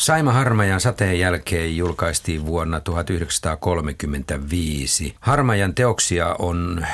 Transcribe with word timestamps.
Saima 0.00 0.32
Harmajan 0.32 0.80
sateen 0.80 1.18
jälkeen 1.18 1.76
julkaistiin 1.76 2.46
vuonna 2.46 2.80
1935. 2.80 5.16
Harmajan 5.20 5.74
teoksia 5.74 6.36
on 6.38 6.86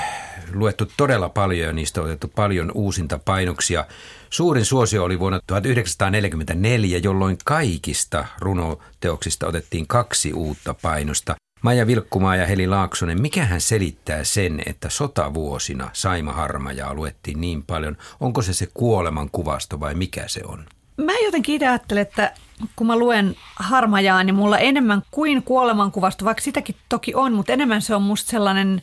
luettu 0.53 0.90
todella 0.96 1.29
paljon 1.29 1.66
ja 1.66 1.72
niistä 1.72 2.00
on 2.00 2.06
otettu 2.06 2.29
paljon 2.29 2.72
uusinta 2.74 3.19
painoksia. 3.24 3.84
Suurin 4.30 4.64
suosio 4.64 5.04
oli 5.04 5.19
vuonna 5.19 5.40
1944, 5.46 6.98
jolloin 6.98 7.38
kaikista 7.45 8.27
runoteoksista 8.38 9.46
otettiin 9.46 9.86
kaksi 9.86 10.32
uutta 10.32 10.75
painosta. 10.82 11.34
Maija 11.62 11.86
Vilkkumaa 11.86 12.36
ja 12.36 12.46
Heli 12.46 12.66
Laaksonen, 12.66 13.23
mikähän 13.23 13.61
selittää 13.61 14.25
sen, 14.25 14.62
että 14.66 14.91
sotavuosina 14.91 15.91
Saima 15.93 16.32
Harmajaa 16.32 16.95
luettiin 16.95 17.41
niin 17.41 17.62
paljon? 17.62 17.96
Onko 18.20 18.43
se 18.43 18.52
se 18.52 18.68
kuoleman 18.75 19.30
kuvasto 19.30 19.80
vai 19.80 19.95
mikä 19.95 20.25
se 20.27 20.41
on? 20.45 20.64
Mä 20.97 21.13
jotenkin 21.25 21.55
itse 21.55 21.69
ajattelen, 21.69 22.03
että 22.03 22.33
kun 22.77 22.87
mä 22.87 22.96
luen 22.96 23.37
Harmajaa, 23.57 24.25
niin 24.25 24.35
mulla 24.35 24.59
enemmän 24.59 25.03
kuin 25.11 25.43
kuolemankuvasto, 25.43 26.25
vaikka 26.25 26.43
sitäkin 26.43 26.77
toki 26.89 27.14
on, 27.14 27.32
mutta 27.32 27.53
enemmän 27.53 27.82
se 27.82 27.95
on 27.95 28.03
musta 28.03 28.31
sellainen 28.31 28.82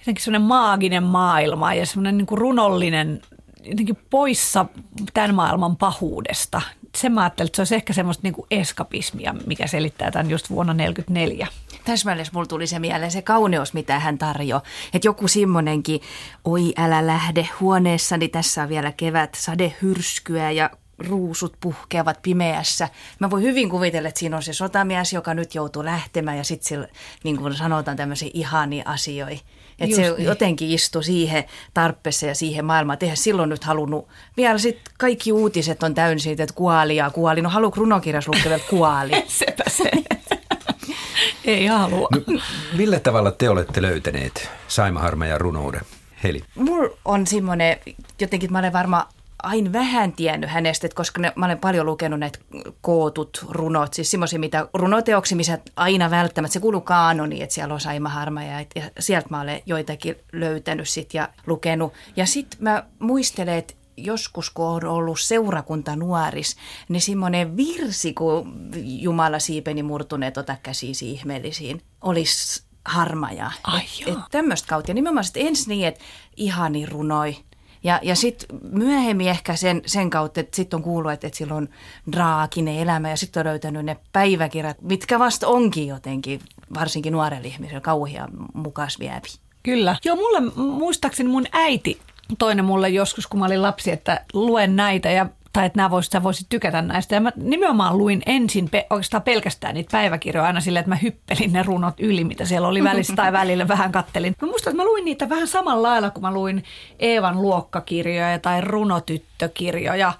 jotenkin 0.00 0.24
sellainen 0.24 0.48
maaginen 0.48 1.02
maailma 1.02 1.74
ja 1.74 1.86
semmoinen 1.86 2.18
niin 2.18 2.26
kuin 2.26 2.38
runollinen, 2.38 3.22
jotenkin 3.64 3.98
poissa 4.10 4.66
tämän 5.14 5.34
maailman 5.34 5.76
pahuudesta. 5.76 6.62
Sen 6.96 7.12
mä 7.12 7.20
ajattelin, 7.20 7.46
että 7.48 7.56
se 7.56 7.60
olisi 7.60 7.74
ehkä 7.74 7.92
semmoista 7.92 8.22
niin 8.22 8.34
eskapismia, 8.50 9.34
mikä 9.46 9.66
selittää 9.66 10.10
tämän 10.10 10.30
just 10.30 10.50
vuonna 10.50 10.74
1944. 10.74 11.46
Täsmälleen 11.84 12.26
mulla 12.32 12.46
tuli 12.46 12.66
se 12.66 12.78
mieleen, 12.78 13.10
se 13.10 13.22
kauneus, 13.22 13.74
mitä 13.74 13.98
hän 13.98 14.18
tarjoaa. 14.18 14.62
Että 14.94 15.08
joku 15.08 15.28
semmoinenkin, 15.28 16.00
oi 16.44 16.72
älä 16.76 17.06
lähde 17.06 17.48
huoneessani, 17.60 18.28
tässä 18.28 18.62
on 18.62 18.68
vielä 18.68 18.92
kevät, 18.92 19.34
sade 19.34 19.76
hyrskyä 19.82 20.50
ja 20.50 20.70
ruusut 21.08 21.56
puhkeavat 21.60 22.22
pimeässä. 22.22 22.88
Mä 23.18 23.30
voin 23.30 23.42
hyvin 23.42 23.70
kuvitella, 23.70 24.08
että 24.08 24.18
siinä 24.18 24.36
on 24.36 24.42
se 24.42 24.52
sotamies, 24.52 25.12
joka 25.12 25.34
nyt 25.34 25.54
joutuu 25.54 25.84
lähtemään 25.84 26.36
ja 26.36 26.44
sitten 26.44 26.88
niin 27.24 27.36
kuin 27.36 27.54
sanotaan 27.54 27.96
tämmöisiä 27.96 28.30
ihania 28.34 28.82
asioita. 28.86 29.42
Että 29.78 29.96
se 29.96 30.02
niin. 30.02 30.24
jotenkin 30.24 30.70
istui 30.70 31.04
siihen 31.04 31.44
tarpeessa 31.74 32.26
ja 32.26 32.34
siihen 32.34 32.64
maailmaan. 32.64 32.98
Eihän 33.00 33.16
silloin 33.16 33.48
nyt 33.48 33.64
halunnut. 33.64 34.08
Vielä 34.36 34.58
sitten 34.58 34.94
kaikki 34.98 35.32
uutiset 35.32 35.82
on 35.82 35.94
täynnä 35.94 36.18
siitä, 36.18 36.42
että 36.42 36.54
kuoli 36.54 36.96
ja 36.96 37.10
kuoli. 37.10 37.42
No 37.42 37.50
haluatko 37.50 37.80
runokirjas 37.80 38.28
lukea, 38.28 38.56
että 38.56 38.70
kuoli? 38.70 39.24
Sepä 39.26 39.64
se. 39.68 39.90
Ei 41.44 41.66
halua. 41.66 42.08
No, 42.26 42.40
millä 42.76 43.00
tavalla 43.00 43.30
te 43.30 43.48
olette 43.48 43.82
löytäneet 43.82 44.50
Saima 44.68 45.00
Harma 45.00 45.26
ja 45.26 45.38
runouden? 45.38 45.80
Heli. 46.22 46.44
Mulla 46.54 46.90
on 47.04 47.26
semmoinen, 47.26 47.76
jotenkin 48.20 48.52
mä 48.52 48.58
olen 48.58 48.72
varmaan 48.72 49.06
aina 49.42 49.72
vähän 49.72 50.12
tiennyt 50.12 50.50
hänestä, 50.50 50.86
että 50.86 50.96
koska 50.96 51.20
ne, 51.20 51.32
mä 51.36 51.46
olen 51.46 51.58
paljon 51.58 51.86
lukenut 51.86 52.20
näitä 52.20 52.38
kootut 52.80 53.46
runot, 53.48 53.94
siis 53.94 54.10
semmoisia, 54.10 54.38
mitä 54.38 54.68
runoteoksi, 54.74 55.34
missä 55.34 55.58
aina 55.76 56.10
välttämättä, 56.10 56.52
se 56.52 56.60
kuuluu 56.60 56.80
kaanoni, 56.80 57.42
että 57.42 57.54
siellä 57.54 57.74
on 57.74 57.80
Saima 57.80 58.08
Harma 58.08 58.42
ja, 58.42 58.60
ja 58.60 58.82
sieltä 58.98 59.26
mä 59.30 59.40
olen 59.40 59.62
joitakin 59.66 60.16
löytänyt 60.32 60.88
sit 60.88 61.14
ja 61.14 61.28
lukenut. 61.46 61.92
Ja 62.16 62.26
sitten 62.26 62.58
mä 62.62 62.84
muistelen, 62.98 63.54
että 63.54 63.74
joskus, 63.96 64.50
kun 64.50 64.66
on 64.66 64.84
ollut 64.84 65.20
seurakunta 65.20 65.96
nuoris, 65.96 66.56
niin 66.88 67.00
semmoinen 67.00 67.56
virsi, 67.56 68.14
kun 68.14 68.70
Jumala 68.84 69.38
siipeni 69.38 69.82
murtuneet 69.82 70.36
ota 70.36 70.56
käsisi 70.62 71.10
ihmeellisiin, 71.10 71.82
olisi 72.00 72.62
harmaja. 72.84 73.50
Ai 73.64 73.82
et, 74.06 74.08
et 74.08 74.18
tämmöistä 74.30 74.68
kautta. 74.68 74.90
Ja 74.90 74.94
nimenomaan 74.94 75.24
ensin 75.34 75.68
niin, 75.68 75.88
että 75.88 76.00
ihani 76.36 76.86
runoi– 76.86 77.36
ja, 77.82 78.00
ja 78.02 78.16
sitten 78.16 78.58
myöhemmin 78.72 79.28
ehkä 79.28 79.56
sen, 79.56 79.82
sen 79.86 80.10
kautta, 80.10 80.40
että 80.40 80.56
sitten 80.56 80.76
on 80.76 80.82
kuullut, 80.82 81.12
että, 81.12 81.26
että 81.26 81.36
sillä 81.36 81.54
on 81.54 81.68
draakinen 82.12 82.76
elämä 82.76 83.10
ja 83.10 83.16
sitten 83.16 83.40
on 83.40 83.46
löytänyt 83.46 83.84
ne 83.84 83.96
päiväkirjat, 84.12 84.82
mitkä 84.82 85.18
vasta 85.18 85.48
onkin 85.48 85.86
jotenkin, 85.86 86.40
varsinkin 86.74 87.12
nuorelle 87.12 87.48
ihmiselle, 87.48 87.80
kauhia 87.80 88.28
mukas 88.54 88.98
viepi. 88.98 89.28
Kyllä. 89.62 89.96
Joo, 90.04 90.16
mulle 90.16 90.40
muistaakseni 90.56 91.28
mun 91.28 91.46
äiti 91.52 92.00
toinen 92.38 92.64
mulle 92.64 92.88
joskus, 92.88 93.26
kun 93.26 93.40
mä 93.40 93.46
olin 93.46 93.62
lapsi, 93.62 93.90
että 93.90 94.24
luen 94.32 94.76
näitä 94.76 95.10
ja 95.10 95.26
tai 95.52 95.66
että 95.66 95.76
nämä 95.76 95.90
voisit, 95.90 96.12
sä 96.12 96.22
voisit 96.22 96.46
tykätä 96.48 96.82
näistä. 96.82 97.14
Ja 97.14 97.20
mä 97.20 97.32
nimenomaan 97.36 97.98
luin 97.98 98.22
ensin 98.26 98.70
pe- 98.70 98.86
oikeastaan 98.90 99.22
pelkästään 99.22 99.74
niitä 99.74 99.92
päiväkirjoja 99.92 100.46
aina 100.46 100.60
silleen, 100.60 100.80
että 100.80 100.88
mä 100.88 100.96
hyppelin 100.96 101.52
ne 101.52 101.62
runot 101.62 101.94
yli, 102.00 102.24
mitä 102.24 102.44
siellä 102.44 102.68
oli 102.68 102.84
välissä 102.84 103.16
tai 103.16 103.32
välillä 103.32 103.68
vähän 103.74 103.92
kattelin. 103.92 104.34
Mä 104.42 104.48
muistan, 104.48 104.70
että 104.70 104.82
mä 104.82 104.88
luin 104.88 105.04
niitä 105.04 105.28
vähän 105.28 105.48
samalla 105.48 105.88
lailla, 105.88 106.10
kun 106.10 106.22
mä 106.22 106.32
luin 106.32 106.64
Eevan 106.98 107.42
luokkakirjoja 107.42 108.38
tai 108.38 108.60
runotyttökirjoja. 108.60 110.12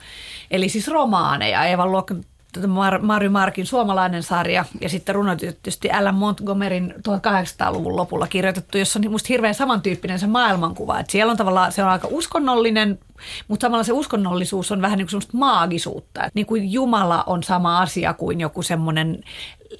Eli 0.50 0.69
siis 0.69 0.88
romaaneja. 0.88 1.64
Eevan 1.64 1.92
luokka 1.92 2.14
Mar- 2.59 3.03
Marju 3.03 3.31
Markin 3.31 3.66
suomalainen 3.66 4.22
sarja 4.22 4.65
ja 4.81 4.88
sitten 4.88 5.15
runotyttösti 5.15 5.91
Alan 5.91 6.15
Montgomeryn 6.15 6.94
1800-luvun 6.97 7.97
lopulla 7.97 8.27
kirjoitettu, 8.27 8.78
jossa 8.78 9.00
on 9.05 9.11
musta 9.11 9.27
hirveän 9.28 9.55
samantyyppinen 9.55 10.19
se 10.19 10.27
maailmankuva. 10.27 11.00
Että 11.00 11.12
siellä 11.12 11.31
on 11.31 11.37
tavallaan, 11.37 11.72
se 11.72 11.84
on 11.84 11.91
aika 11.91 12.09
uskonnollinen, 12.11 12.99
mutta 13.49 13.65
samalla 13.65 13.84
se 13.84 13.93
uskonnollisuus 13.93 14.72
on 14.72 14.83
vähän 14.83 14.99
niin 14.99 15.06
kuin 15.06 15.11
semmoista 15.11 15.37
maagisuutta. 15.37 16.21
Että 16.21 16.31
niin 16.34 16.47
kuin 16.47 16.72
Jumala 16.72 17.25
on 17.27 17.43
sama 17.43 17.81
asia 17.81 18.15
kuin 18.15 18.41
joku 18.41 18.62
semmoinen 18.62 19.25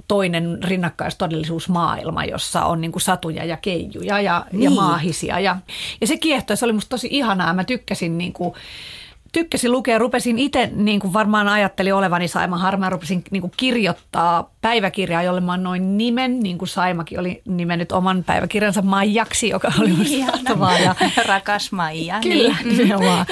toinen 0.09 0.59
rinnakkaistodellisuusmaailma, 0.65 2.25
jossa 2.25 2.65
on 2.65 2.81
niin 2.81 2.93
kuin 2.93 3.03
satuja 3.03 3.45
ja 3.45 3.57
keijuja 3.57 4.21
ja, 4.21 4.47
niin. 4.53 4.63
ja 4.63 4.71
maahisia. 4.71 5.41
Ja, 5.41 5.57
ja 6.01 6.07
se 6.07 6.17
kiehtoi, 6.17 6.57
se 6.57 6.65
oli 6.65 6.73
musta 6.73 6.89
tosi 6.89 7.09
ihanaa. 7.11 7.55
Mä 7.55 7.65
tykkäsin 7.65 8.19
niin 8.19 8.33
kuin, 8.33 8.55
tykkäsin 9.33 9.73
lukea. 9.73 9.99
Rupesin 9.99 10.39
itse, 10.39 10.71
niin 10.75 11.01
kuin 11.01 11.13
varmaan 11.13 11.49
ajattelin 11.49 11.95
olevani 11.95 12.29
Saima 12.29 12.59
Harma, 12.59 12.91
rupesin 12.91 13.25
niin 13.31 13.41
kuin 13.41 13.53
kirjoittaa 13.57 14.51
päiväkirjaa, 14.61 15.23
jolle 15.23 15.41
mä 15.41 15.57
noin 15.57 15.99
nimen, 15.99 16.41
niin 16.41 16.59
kuin 16.59 16.69
Saimakin 16.69 17.21
oli 17.21 17.43
nimennyt 17.45 17.93
oman 17.93 18.25
päiväkirjansa 18.25 18.83
Maijaksi, 18.83 19.49
joka 19.49 19.73
oli 19.81 19.93
mahtavaa. 20.27 20.79
Ja, 20.79 20.95
Rakas 21.27 21.73
Maija. 21.73 22.21
Kyllä, 22.23 22.57
niin. 22.65 22.79
nimenomaan. 22.79 23.27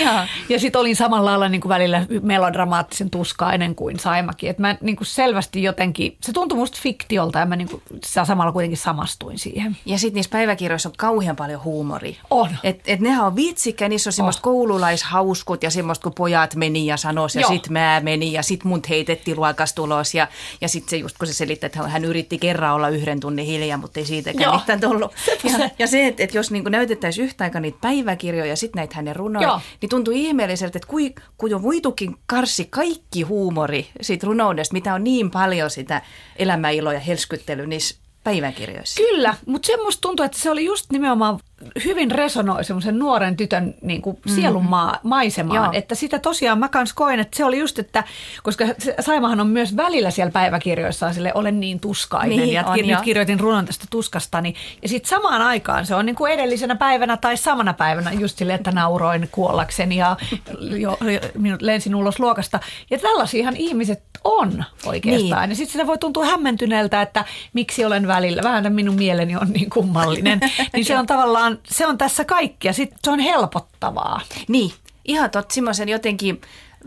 ja 0.49 0.59
sitten 0.59 0.81
olin 0.81 0.97
samalla 0.97 1.31
lailla 1.31 1.49
niin 1.49 1.61
kuin 1.61 1.69
välillä 1.69 2.07
melodramaattisen 2.23 3.11
tuskainen 3.11 3.75
kuin 3.75 3.99
Saimakin. 3.99 4.51
Et 4.51 4.59
mä 4.59 4.77
niin 4.81 4.97
kuin 4.97 5.07
selvästi 5.07 5.63
jotenkin, 5.63 6.17
se 6.21 6.33
tuntui 6.33 6.59
musta 6.59 6.79
fiktiolta 6.83 7.39
ja 7.39 7.47
mä 7.47 7.57
niin 7.57 7.69
kuin, 7.69 7.83
samalla 8.05 8.53
kuitenkin 8.53 8.79
samastuin 8.79 9.39
siihen. 9.39 9.77
Ja 9.87 9.99
sitten 9.99 10.15
niissä 10.15 10.31
päiväkirjoissa 10.31 10.89
on 10.89 10.95
kauhean 10.99 11.37
paljon 11.37 11.65
huumoria. 11.65 12.21
On. 12.31 12.49
Et, 12.65 12.81
et 12.87 13.01
nehän 13.01 13.27
on 13.27 13.37
vitsikkä, 13.37 13.89
niissä 13.89 14.09
on 14.09 14.13
semmoista 14.13 14.41
oh. 14.41 14.43
koululaishauskut 14.43 15.63
ja 15.63 15.71
semmoista, 15.71 15.88
kun 16.03 16.15
pojat 16.15 16.55
meni 16.55 16.87
ja 16.87 16.97
sanoi 16.97 17.29
ja 17.35 17.49
sitten 17.49 17.73
mä 17.73 18.01
menin 18.05 18.33
ja 18.33 18.43
sitten 18.43 18.69
mut 18.69 18.89
heitettiin 18.89 19.37
luokastulos 19.37 20.15
ja, 20.15 20.29
ja 20.61 20.69
sitten 20.69 20.91
se 20.91 20.97
just 20.97 21.19
kun 21.19 21.27
se 21.27 21.33
selittää, 21.33 21.67
että 21.67 21.89
hän 21.89 22.05
yritti 22.05 22.39
kerran 22.39 22.75
olla 22.75 22.89
yhden 22.89 23.21
tunnin 23.21 23.47
hiljaa, 23.47 23.79
mutta 23.79 24.01
ei 24.01 24.07
siitäkään 24.07 24.55
mitään 24.57 24.81
tullut. 24.81 25.13
Ja, 25.45 25.71
ja 25.79 25.87
se, 25.87 26.07
että, 26.07 26.23
että 26.23 26.37
jos 26.37 26.51
niin 26.51 26.65
näytettäisiin 26.65 27.25
yhtä 27.25 27.45
aikaa 27.45 27.61
niitä 27.61 27.79
päiväkirjoja 27.81 28.51
ja 28.51 28.57
sitten 28.57 28.81
näitä 28.81 28.97
hänen 28.97 29.17
runoja, 29.17 29.49
Joo. 29.49 29.61
niin 29.81 29.91
tuntuu 29.91 30.15
ihmeelliseltä, 30.17 30.79
että 30.79 30.89
kui, 30.89 31.15
kun 31.39 31.51
jo 31.51 31.63
voitukin 31.63 32.17
karsi 32.27 32.65
kaikki 32.71 33.23
huumori 33.23 33.89
siitä 34.01 34.27
runoudesta, 34.27 34.73
mitä 34.73 34.95
on 34.95 35.05
niin 35.05 35.31
paljon 35.31 35.71
sitä 35.71 36.03
elämäiloa 36.37 36.93
ja 36.93 37.01
helskyttely 37.01 37.67
niissä 37.67 38.08
päiväkirjoissa. 38.29 39.03
Kyllä, 39.03 39.35
mutta 39.47 39.67
semmoista 39.67 40.01
tuntuu, 40.01 40.27
että 40.27 40.39
se 40.39 40.51
oli 40.51 40.65
just 40.65 40.93
nimenomaan 40.93 41.39
hyvin 41.85 42.11
resonoi 42.11 42.65
semmoisen 42.65 42.99
nuoren 42.99 43.37
tytön 43.37 43.75
niin 43.83 44.03
kuin 44.03 44.17
mm-hmm. 44.17 44.41
sielun 44.41 44.65
maa, 44.65 44.99
maisemaan. 45.03 45.57
Joo. 45.57 45.69
Että 45.73 45.95
sitä 45.95 46.19
tosiaan 46.19 46.59
mä 46.59 46.69
kans 46.69 46.93
koen, 46.93 47.21
että 47.21 47.37
se 47.37 47.45
oli 47.45 47.59
just, 47.59 47.79
että 47.79 48.05
koska 48.43 48.65
Saimahan 49.01 49.41
on 49.41 49.47
myös 49.47 49.77
välillä 49.77 50.11
siellä 50.11 50.31
päiväkirjoissaan 50.31 51.15
sille 51.15 51.33
olen 51.35 51.61
niin 51.61 51.81
tuskainen 51.81 52.39
niin, 52.39 52.53
ja 52.53 52.65
on, 52.67 52.79
nyt 52.87 53.01
kirjoitin 53.01 53.41
runon 53.41 53.67
tästä 53.67 53.85
tuskastani. 53.91 54.55
Ja 54.83 54.89
sitten 54.89 55.09
samaan 55.09 55.43
aikaan 55.43 55.87
se 55.87 55.95
on 55.95 56.07
niin 56.07 56.17
kuin 56.17 56.33
edellisenä 56.33 56.77
päivänä 56.77 57.17
tai 57.17 57.37
samana 57.37 57.73
päivänä 57.75 58.13
just 58.13 58.39
sille, 58.39 58.55
että 58.55 58.73
nauroin 58.73 59.29
kuollakseni 59.33 59.97
ja 59.97 60.17
jo, 60.61 60.99
minut 61.39 61.63
lensin 61.63 61.95
ulos 61.95 62.21
luokasta. 62.21 62.61
Ja 62.91 62.99
tällaisiahan 62.99 63.57
ihmiset 63.57 64.03
on 64.25 64.65
oikeastaan. 64.85 65.43
Niin. 65.43 65.51
Ja 65.51 65.57
sitten 65.57 65.73
sitä 65.73 65.87
voi 65.87 65.99
tuntua 65.99 66.27
hämmentyneeltä, 66.27 67.03
että 67.03 67.25
miksi 67.53 67.85
olen 67.85 68.07
välillä, 68.07 68.43
vähän 68.43 68.73
minun 68.73 68.95
mieleni 68.95 69.37
on 69.37 69.51
niin 69.53 69.71
kummallinen. 69.71 70.41
niin 70.73 70.85
se 70.85 70.99
on 70.99 71.07
tavallaan, 71.07 71.59
se 71.65 71.87
on 71.87 71.99
tässä 71.99 72.25
kaikki 72.25 72.69
ja 72.69 72.73
sitten 72.73 72.99
se 73.05 73.11
on 73.11 73.21
helpottavaa. 73.21 74.21
Niin, 74.49 74.73
ihan 75.05 75.31
tot 75.31 75.51
semmoisen 75.51 75.89
jotenkin 75.89 76.41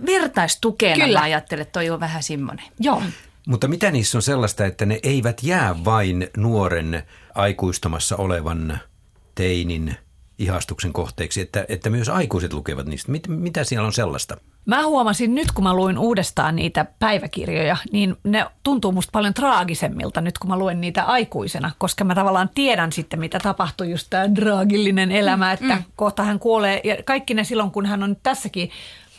vertaistukena 0.06 1.06
Kyllä. 1.06 1.20
mä 1.20 1.26
ajattelen, 1.26 1.62
että 1.62 1.80
toi 1.80 1.90
on 1.90 2.00
vähän 2.00 2.24
semmoinen. 2.24 2.66
Joo. 2.80 3.02
Mutta 3.48 3.68
mitä 3.68 3.92
niissä 3.92 4.18
on 4.18 4.22
sellaista, 4.22 4.66
että 4.66 4.86
ne 4.86 5.00
eivät 5.04 5.44
jää 5.44 5.86
vain 5.86 6.28
nuoren 6.38 7.04
aikuistamassa 7.36 8.16
olevan 8.16 8.80
teinin 9.36 9.96
ihastuksen 10.44 10.94
kohteeksi, 10.94 11.42
että, 11.42 11.66
että 11.70 11.90
myös 11.90 12.10
aikuiset 12.10 12.54
lukevat 12.54 12.86
niistä. 12.86 13.12
Mit, 13.12 13.28
mitä 13.28 13.64
siellä 13.64 13.86
on 13.86 13.94
sellaista? 13.94 14.38
Mä 14.66 14.86
huomasin 14.86 15.36
nyt, 15.36 15.52
kun 15.52 15.64
mä 15.64 15.74
luin 15.74 15.98
uudestaan 15.98 16.56
niitä 16.56 16.86
päiväkirjoja, 17.00 17.78
niin 17.92 18.16
ne 18.24 18.46
tuntuu 18.64 18.92
musta 18.92 19.12
paljon 19.12 19.34
traagisemmilta 19.34 20.22
nyt, 20.22 20.38
kun 20.38 20.50
mä 20.50 20.58
luen 20.58 20.82
niitä 20.82 21.04
aikuisena, 21.04 21.72
koska 21.78 22.04
mä 22.04 22.16
tavallaan 22.16 22.50
tiedän 22.56 22.92
sitten, 22.92 23.20
mitä 23.20 23.40
tapahtuu, 23.40 23.88
just 23.88 24.08
tämä 24.10 24.36
draagillinen 24.36 25.12
elämä, 25.12 25.52
että 25.52 25.76
mm. 25.76 25.84
kohta 25.96 26.24
hän 26.24 26.40
kuolee. 26.40 26.82
Ja 26.84 26.98
kaikki 27.06 27.34
ne 27.34 27.44
silloin, 27.44 27.72
kun 27.72 27.86
hän 27.86 28.04
on 28.04 28.18
tässäkin 28.24 28.70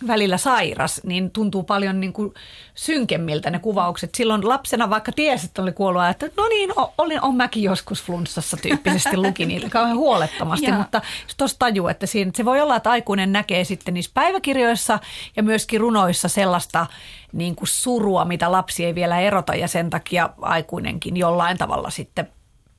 välillä 0.07 0.37
sairas, 0.39 1.01
niin 1.05 1.31
tuntuu 1.31 1.63
paljon 1.63 2.01
niin 2.01 2.13
kuin 2.13 2.35
synkemmiltä 2.75 3.51
ne 3.51 3.59
kuvaukset. 3.59 4.15
Silloin 4.15 4.49
lapsena, 4.49 4.91
vaikka 4.91 5.13
tiesi, 5.13 5.47
että 5.47 5.63
oli 5.63 5.73
kuollut, 5.73 6.05
että 6.11 6.31
no 6.37 6.49
niin, 6.49 6.71
olin, 6.99 7.23
on 7.23 7.37
mäkin 7.37 7.63
joskus 7.63 8.03
flunssassa 8.03 8.57
tyyppisesti 8.57 9.17
luki 9.17 9.47
niitä 9.47 9.69
kauhean 9.69 9.97
huolettomasti, 9.97 10.67
ja. 10.67 10.75
mutta 10.75 11.03
tuossa 11.37 11.59
tajuu, 11.59 11.89
että 11.89 12.07
siinä, 12.07 12.31
se 12.35 12.45
voi 12.45 12.61
olla, 12.61 12.77
että 12.77 12.91
aikuinen 12.91 13.33
näkee 13.33 13.65
sitten 13.65 13.95
niissä 13.95 14.11
päiväkirjoissa 14.15 14.99
ja 15.37 15.43
myöskin 15.43 15.81
runoissa 15.81 16.29
sellaista 16.29 16.87
niin 17.33 17.57
kuin 17.57 17.69
surua, 17.69 18.25
mitä 18.25 18.53
lapsi 18.53 18.85
ei 18.85 18.95
vielä 18.95 19.21
erota 19.21 19.55
ja 19.55 19.69
sen 19.69 19.91
takia 19.91 20.31
aikuinenkin 20.41 21.17
jollain 21.17 21.59
tavalla 21.59 21.91
sitten 21.91 22.29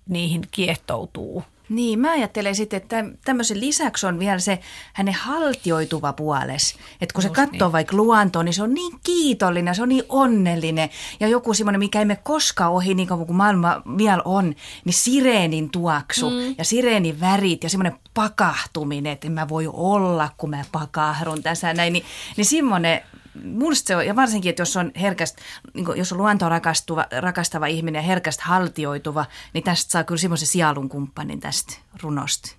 niihin 0.10 0.42
kiehtoutuu. 0.52 1.44
Niin, 1.69 2.00
mä 2.00 2.12
ajattelen 2.12 2.56
sitten, 2.56 2.77
että 2.77 3.06
tämmöisen 3.25 3.60
lisäksi 3.60 4.06
on 4.06 4.19
vielä 4.19 4.39
se 4.39 4.60
hänen 4.94 5.13
haltioituva 5.13 6.13
puoles. 6.13 6.75
Että 7.01 7.13
kun 7.13 7.24
Just 7.24 7.36
se 7.36 7.42
katsoo 7.42 7.68
niin. 7.68 7.71
vaikka 7.71 7.98
luontoa, 7.98 8.44
niin 8.44 8.54
se 8.54 8.63
on 8.63 8.74
niin 8.74 9.00
kiitollinen, 9.04 9.75
se 9.75 9.81
on 9.81 9.89
niin 9.89 10.04
onnellinen. 10.10 10.89
Ja 11.19 11.27
joku 11.27 11.54
semmoinen, 11.54 11.80
mikä 11.80 12.00
ei 12.00 12.06
me 12.06 12.15
koskaan 12.24 12.71
ohi 12.71 12.94
niin 12.94 13.07
kuin 13.07 13.36
maailma 13.36 13.81
vielä 13.98 14.21
on, 14.25 14.56
niin 14.86 14.94
sireenin 14.94 15.69
tuoksu 15.69 16.30
mm. 16.30 16.56
ja 16.57 16.65
sireenin 16.65 17.19
värit 17.19 17.63
ja 17.63 17.69
semmoinen 17.69 18.00
pakahtuminen, 18.13 19.13
että 19.13 19.27
en 19.27 19.33
mä 19.33 19.50
voi 19.50 19.69
olla, 19.74 20.30
kun 20.38 20.50
mä 20.50 20.63
pakahdun 20.71 21.44
tässä 21.44 21.74
näin. 21.74 21.94
Niin, 21.94 22.06
niin 22.38 22.45
semmoinen 22.45 23.01
Minusta 23.44 23.88
se 23.88 23.96
on, 23.96 24.06
ja 24.06 24.16
varsinkin, 24.16 24.50
että 24.50 24.62
jos 24.62 24.78
on 24.78 24.92
herkästä, 25.02 25.42
niin 25.74 25.86
jos 25.96 26.12
on 26.12 26.18
luontoa 26.18 26.50
rakastuva, 26.50 27.06
rakastava 27.20 27.68
ihminen 27.68 28.00
ja 28.00 28.04
herkästä 28.04 28.44
haltioituva, 28.46 29.26
niin 29.54 29.64
tästä 29.64 29.92
saa 29.92 30.04
kyllä 30.04 30.20
semmoisen 30.20 30.48
sielun 30.48 30.90
kumppanin 30.90 31.40
tästä 31.40 31.74
runosta. 32.04 32.56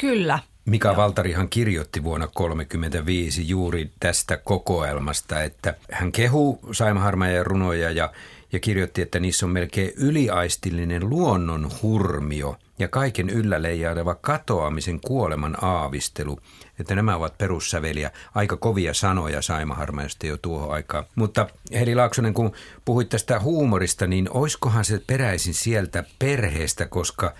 Kyllä. 0.00 0.38
Mika 0.64 0.88
Joo. 0.88 0.96
Valtarihan 0.96 1.48
kirjoitti 1.48 2.04
vuonna 2.04 2.26
1935 2.26 3.48
juuri 3.48 3.90
tästä 4.00 4.36
kokoelmasta, 4.36 5.42
että 5.42 5.74
hän 5.92 6.12
kehuu 6.12 6.60
Saimaharmajan 6.72 7.46
runoja 7.46 7.90
ja, 7.90 8.12
ja 8.52 8.60
kirjoitti, 8.60 9.02
että 9.02 9.20
niissä 9.20 9.46
on 9.46 9.52
melkein 9.52 9.92
yliaistillinen 9.96 11.08
luonnon 11.08 11.70
hurmio 11.82 12.56
kaiken 12.90 13.30
yllä 13.30 13.62
leijaileva 13.62 14.14
katoamisen 14.14 15.00
kuoleman 15.00 15.64
aavistelu– 15.64 16.38
että 16.78 16.94
nämä 16.94 17.16
ovat 17.16 17.38
perussäveliä, 17.38 18.10
aika 18.34 18.56
kovia 18.56 18.94
sanoja 18.94 19.42
Saimaharmajasta 19.42 20.26
jo 20.26 20.36
tuohon 20.36 20.72
aikaan. 20.72 21.04
Mutta 21.14 21.46
Heli 21.72 21.94
Laaksonen, 21.94 22.34
kun 22.34 22.52
puhuit 22.84 23.08
tästä 23.08 23.40
huumorista, 23.40 24.06
niin 24.06 24.28
oiskohan 24.30 24.84
se 24.84 25.00
peräisin 25.06 25.54
sieltä 25.54 26.04
perheestä, 26.18 26.86
koska 26.86 27.34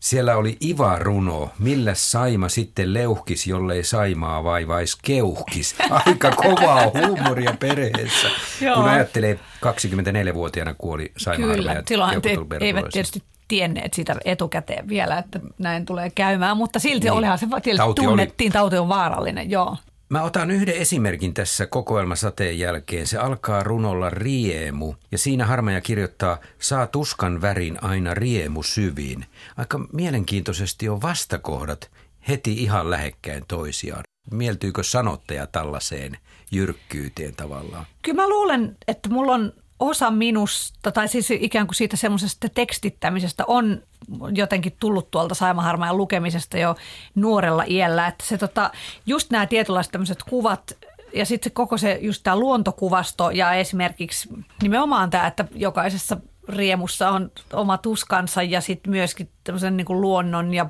siellä 0.00 0.36
oli 0.36 0.56
Iva-runo, 0.60 1.50
millä 1.58 1.94
Saima 1.94 2.48
sitten 2.48 2.94
leuhkis, 2.94 3.46
jollei 3.46 3.84
Saimaa 3.84 4.44
vaivais 4.44 4.96
keuhkis. 4.96 5.74
Aika 6.06 6.30
kovaa 6.30 6.82
huumoria 6.94 7.54
perheessä. 7.60 8.28
kun 8.74 8.88
ajattelee, 8.88 9.38
24-vuotiaana 9.66 10.74
kuoli 10.74 11.12
Saima 11.16 11.54
Kyllä, 11.54 11.82
silloin 11.88 12.22
te, 12.22 12.36
eivät 12.60 12.84
tietysti 12.92 13.22
tienneet 13.48 13.94
sitä 13.94 14.16
etukäteen 14.24 14.88
vielä, 14.88 15.18
että 15.18 15.40
näin 15.58 15.86
tulee 15.86 16.10
käymään, 16.10 16.56
mutta 16.56 16.78
silti 16.78 17.04
niin. 17.04 17.12
olihan 17.12 17.38
se 17.38 17.46
tauti 17.76 18.02
tunnettiin, 18.02 18.48
oli. 18.48 18.52
tauti 18.52 18.78
on 18.78 18.88
vaarallinen, 18.88 19.50
joo. 19.50 19.76
Mä 20.08 20.22
otan 20.22 20.50
yhden 20.50 20.74
esimerkin 20.74 21.34
tässä 21.34 21.66
kokoelmasateen 21.66 22.58
jälkeen. 22.58 23.06
Se 23.06 23.18
alkaa 23.18 23.62
runolla 23.62 24.10
riemu 24.10 24.94
ja 25.12 25.18
siinä 25.18 25.46
Harmaja 25.46 25.80
kirjoittaa 25.80 26.38
saa 26.58 26.86
tuskan 26.86 27.42
värin 27.42 27.84
aina 27.84 28.14
riemu 28.14 28.62
syviin. 28.62 29.24
Aika 29.56 29.80
mielenkiintoisesti 29.92 30.88
on 30.88 31.02
vastakohdat 31.02 31.90
heti 32.28 32.52
ihan 32.52 32.90
lähekkäin 32.90 33.44
toisiaan. 33.48 34.02
Mieltyykö 34.30 34.82
sanottaja 34.82 35.46
tällaiseen 35.46 36.18
jyrkkyyteen 36.52 37.36
tavallaan? 37.36 37.86
Kyllä 38.02 38.22
mä 38.22 38.28
luulen, 38.28 38.76
että 38.88 39.08
mulla 39.08 39.32
on 39.32 39.52
osa 39.80 40.10
minusta, 40.10 40.92
tai 40.92 41.08
siis 41.08 41.30
ikään 41.30 41.66
kuin 41.66 41.76
siitä 41.76 41.96
semmoisesta 41.96 42.48
tekstittämisestä 42.48 43.44
on 43.46 43.82
jotenkin 44.34 44.76
tullut 44.80 45.10
tuolta 45.10 45.34
Saimaharmajan 45.34 45.96
lukemisesta 45.96 46.58
jo 46.58 46.76
nuorella 47.14 47.64
iällä, 47.66 48.06
että 48.06 48.24
se 48.24 48.38
tota, 48.38 48.70
just 49.06 49.30
nämä 49.30 49.46
tietynlaiset 49.46 49.92
tämmöiset 49.92 50.22
kuvat 50.22 50.76
ja 51.14 51.26
sitten 51.26 51.52
koko 51.52 51.78
se 51.78 51.98
just 52.02 52.22
tämä 52.22 52.36
luontokuvasto 52.36 53.30
ja 53.30 53.52
esimerkiksi 53.52 54.28
nimenomaan 54.62 55.10
tämä, 55.10 55.26
että 55.26 55.44
jokaisessa 55.54 56.16
riemussa 56.48 57.10
on 57.10 57.30
oma 57.52 57.78
tuskansa 57.78 58.42
ja 58.42 58.60
sitten 58.60 58.90
myöskin 58.90 59.28
tämmöisen 59.44 59.76
niin 59.76 59.84
kuin 59.84 60.00
luonnon 60.00 60.54
ja 60.54 60.66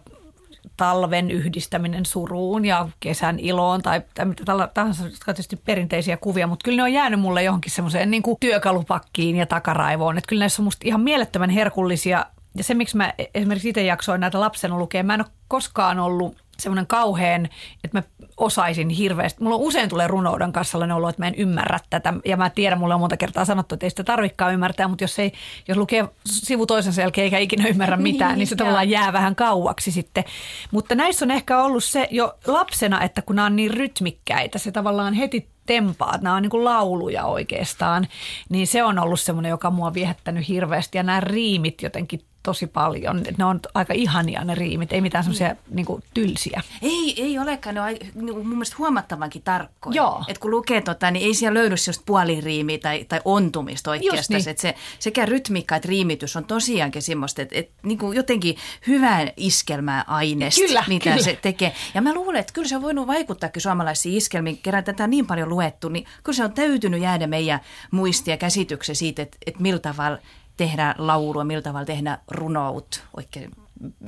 talven 0.77 1.31
yhdistäminen 1.31 2.07
suruun 2.07 2.65
ja 2.65 2.89
kesän 3.01 3.39
iloon 3.39 3.83
tai, 3.83 4.03
tai 4.15 4.27
mitä 4.27 4.45
tahansa, 4.75 5.05
jotka 5.05 5.35
tietysti 5.35 5.57
perinteisiä 5.57 6.17
kuvia, 6.17 6.47
mutta 6.47 6.65
kyllä 6.65 6.77
ne 6.77 6.83
on 6.83 6.93
jäänyt 6.93 7.21
mulle 7.21 7.43
johonkin 7.43 7.73
semmoiseen 7.73 8.11
niin 8.11 8.23
työkalupakkiin 8.41 9.37
ja 9.37 9.47
takaraivoon. 9.47 10.19
Että 10.19 10.29
kyllä 10.29 10.41
näissä 10.41 10.63
on 10.63 10.65
musta 10.65 10.89
ihan 10.89 11.01
mielettömän 11.01 11.51
herkullisia 11.51 12.27
ja 12.57 12.65
se, 12.65 12.75
miksi 12.75 12.97
mä 12.97 13.13
esimerkiksi 13.35 13.69
itse 13.69 13.85
jaksoin 13.85 14.21
näitä 14.21 14.41
lapsena 14.41 14.79
lukea, 14.79 15.03
mä 15.03 15.15
en 15.15 15.21
ole 15.21 15.31
koskaan 15.49 15.99
ollut 15.99 16.37
semmoinen 16.59 16.87
kauhean, 16.87 17.49
että 17.85 17.99
mä 17.99 18.03
osaisin 18.37 18.89
hirveästi. 18.89 19.43
Mulla 19.43 19.57
usein 19.57 19.89
tulee 19.89 20.07
runouden 20.07 20.53
kanssa 20.53 20.73
sellainen 20.73 20.97
olo, 20.97 21.09
että 21.09 21.23
mä 21.23 21.29
en 21.29 21.35
ymmärrä 21.35 21.81
tätä. 21.91 22.15
Ja 22.25 22.37
mä 22.37 22.51
tiedän, 22.51 22.79
mulle 22.79 22.95
on 22.95 23.01
monta 23.01 23.17
kertaa 23.17 23.45
sanottu, 23.45 23.75
että 23.75 23.87
ei 23.87 23.91
sitä 23.91 24.05
tarvikaan 24.05 24.55
ymmärtää, 24.55 24.89
mutta 24.89 25.05
jos, 25.05 25.19
ei, 25.19 25.33
jos 25.69 25.79
lukee 25.79 26.09
sivu 26.25 26.67
toisensa 26.67 27.01
jälkeen 27.01 27.25
eikä 27.25 27.39
ikinä 27.39 27.69
ymmärrä 27.69 27.97
mitään, 28.07 28.31
niin, 28.31 28.39
niin 28.39 28.47
se 28.47 28.57
tavallaan 28.57 28.91
jää 28.91 29.13
vähän 29.13 29.37
kauaksi 29.37 29.93
sitten. 29.93 30.25
Mutta 30.71 30.95
näissä 30.95 31.25
on 31.25 31.31
ehkä 31.31 31.63
ollut 31.63 31.85
se 31.85 32.09
jo 32.11 32.39
lapsena, 32.47 33.03
että 33.03 33.23
kun 33.23 33.37
nämä 33.37 33.47
on 33.47 33.57
niin 33.57 33.71
rytmikkäitä, 33.71 34.59
se 34.59 34.73
tavallaan 34.73 35.15
heti 35.15 35.49
tempaat, 35.67 36.23
nämä 36.23 36.37
on 36.37 36.43
niin 36.43 36.51
kuin 36.51 36.65
lauluja 36.65 37.25
oikeastaan, 37.25 38.09
niin 38.49 38.67
se 38.67 38.83
on 38.83 38.99
ollut 38.99 39.21
semmoinen, 39.21 39.51
joka 39.51 39.71
mua 39.71 39.95
viehättänyt 39.95 40.49
hirveästi. 40.49 40.99
Ja 40.99 41.03
nämä 41.03 41.21
riimit 41.21 41.83
jotenkin 41.83 42.21
tosi 42.47 42.67
paljon. 42.67 43.23
Ne 43.39 43.45
on 43.45 43.61
aika 43.75 43.95
ihania 43.95 44.45
ne 44.45 44.55
riimit, 44.55 44.93
ei 44.93 45.01
mitään 45.01 45.25
semmoisia 45.25 45.49
mm. 45.49 45.77
niin 45.77 45.87
tylsiä. 46.15 46.63
Ei, 46.83 47.15
ei 47.23 47.39
olekaan, 47.39 47.75
ne 47.75 47.81
on 47.81 47.89
niin 48.15 48.37
mun 48.37 48.49
mielestä 48.49 48.77
huomattavankin 48.79 49.43
tarkkoja. 49.43 49.97
Joo. 49.97 50.25
Et 50.29 50.39
kun 50.39 50.51
lukee 50.51 50.81
tota, 50.81 51.11
niin 51.11 51.27
ei 51.27 51.35
siellä 51.35 51.59
löydy 51.59 51.75
just 51.87 52.03
puoliriimiä 52.07 52.79
tai, 52.79 53.05
tai 53.09 53.21
ontumista 53.25 53.91
oikeastaan. 53.91 54.41
Niin. 54.41 54.49
Et 54.49 54.59
se, 54.59 54.75
sekä 54.99 55.27
rytmikka 55.27 55.77
että 55.77 55.89
riimitys 55.89 56.37
on 56.37 56.45
tosiaankin 56.45 57.03
semmoista, 57.03 57.43
että 57.43 57.59
et, 57.59 57.71
niin 57.83 57.99
kuin 57.99 58.17
jotenkin 58.17 58.57
hyvää 58.87 59.33
iskelmää 59.37 60.05
aineesta, 60.07 60.67
kyllä, 60.67 60.85
mitä 60.89 61.11
kyllä. 61.11 61.23
se 61.23 61.39
tekee. 61.43 61.73
Ja 61.95 62.03
mä 62.03 62.15
luulen, 62.15 62.41
että 62.41 62.53
kyllä 62.53 62.69
se 62.69 62.77
on 62.77 62.83
voinut 62.83 63.07
vaikuttaakin 63.07 63.63
suomalaisiin 63.63 64.17
iskelmiin, 64.17 64.59
kerran 64.59 64.85
tätä 64.85 65.07
niin 65.07 65.27
paljon 65.27 65.49
luettu, 65.49 65.89
niin 65.89 66.05
kyllä 66.25 66.37
se 66.37 66.45
on 66.45 66.53
täytynyt 66.53 67.01
jäädä 67.01 67.27
meidän 67.27 67.61
muistia 67.91 68.37
käsityksen 68.37 68.97
siitä, 68.97 69.23
että, 69.23 69.37
että 69.47 69.63
millä 69.63 69.81
tavalla 69.81 70.19
tehdä 70.57 70.95
laulua, 70.99 71.45
millä 71.45 71.63
tavalla 71.63 71.87
tehdä 71.87 72.19
runout 72.31 73.05
oikein, 73.17 73.51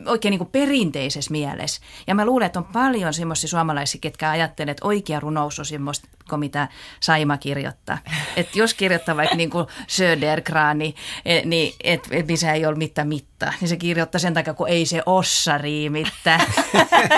oikein 0.07 0.31
niin 0.31 0.39
kuin 0.39 0.51
perinteisessä 0.51 1.31
mielessä. 1.31 1.81
Ja 2.07 2.15
mä 2.15 2.25
luulen, 2.27 2.47
että 2.47 2.59
on 2.59 2.65
paljon 2.65 3.15
semmoisia 3.15 3.49
suomalaisia, 3.49 4.01
ketkä 4.01 4.31
ajattelee, 4.31 4.71
että 4.71 4.87
oikea 4.87 5.21
runous 5.21 5.59
on 5.59 5.65
semmoista, 5.65 6.09
mitä 6.37 6.69
Saima 7.01 7.39
kirjoittaa. 7.39 7.99
Että 8.37 8.59
jos 8.59 8.75
kirjoittaa 8.75 9.17
vaikka 9.17 9.37
niin 9.37 9.51
kuin 9.51 9.67
Södergrani, 9.87 10.95
e, 11.25 11.41
niin 11.45 11.75
et, 11.85 12.09
et, 12.11 12.27
missä 12.27 12.53
ei 12.53 12.67
ole 12.67 12.77
mitään 12.77 13.09
mittaa, 13.09 13.53
niin 13.61 13.69
se 13.69 13.77
kirjoittaa 13.77 14.19
sen 14.19 14.35
takia, 14.35 14.55
kun 14.55 14.69
ei 14.69 14.87
se 14.87 15.03
ossa 15.07 15.59
riimittää. 15.59 16.41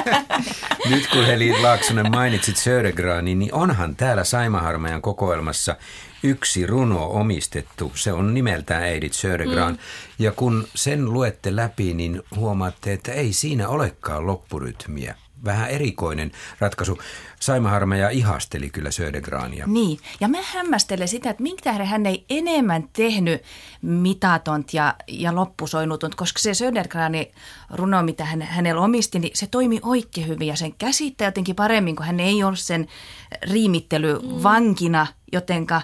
Nyt 0.90 1.06
kun 1.06 1.26
Heli 1.26 1.62
Laaksonen 1.62 2.10
mainitsit 2.10 2.56
Södergrani, 2.56 3.34
niin 3.34 3.54
onhan 3.54 3.96
täällä 3.96 4.24
Saimaharmajan 4.24 5.02
kokoelmassa 5.02 5.76
yksi 6.22 6.66
runo 6.66 7.06
omistettu. 7.06 7.92
Se 7.94 8.12
on 8.12 8.34
nimeltään 8.34 8.88
Edith 8.88 9.16
Södergran. 9.16 9.72
Mm. 9.72 9.78
Ja 10.18 10.32
kun 10.32 10.68
sen 10.74 11.12
luette 11.12 11.56
läpi, 11.56 11.94
niin 11.94 12.22
huomaatte, 12.36 12.92
että 12.92 13.12
ei 13.12 13.32
siinä 13.32 13.68
olekaan 13.68 14.26
loppurytmiä. 14.26 15.14
Vähän 15.44 15.70
erikoinen 15.70 16.32
ratkaisu. 16.58 16.98
Saima 17.40 17.68
Harmeja 17.68 18.10
ihasteli 18.10 18.70
kyllä 18.70 18.90
Södergrania. 18.90 19.66
Niin, 19.66 19.98
ja 20.20 20.28
mä 20.28 20.38
hämmästelen 20.42 21.08
sitä, 21.08 21.30
että 21.30 21.42
minkä 21.42 21.62
tähden 21.62 21.86
hän 21.86 22.06
ei 22.06 22.24
enemmän 22.30 22.88
tehnyt 22.92 23.42
mitatont 23.82 24.74
ja, 24.74 24.94
ja 25.08 25.34
loppusoinutont, 25.34 26.14
koska 26.14 26.38
se 26.38 26.54
Södergrani 26.54 27.32
runo, 27.70 28.02
mitä 28.02 28.24
hän, 28.24 28.42
hänellä 28.42 28.80
omisti, 28.82 29.18
niin 29.18 29.32
se 29.34 29.46
toimi 29.46 29.80
oikein 29.82 30.28
hyvin 30.28 30.48
ja 30.48 30.56
sen 30.56 30.74
käsittää 30.74 31.28
jotenkin 31.28 31.56
paremmin, 31.56 31.96
kun 31.96 32.06
hän 32.06 32.20
ei 32.20 32.42
ole 32.42 32.56
sen 32.56 32.86
riimittely 33.50 34.18
vankina, 34.42 35.06
jotenka 35.32 35.82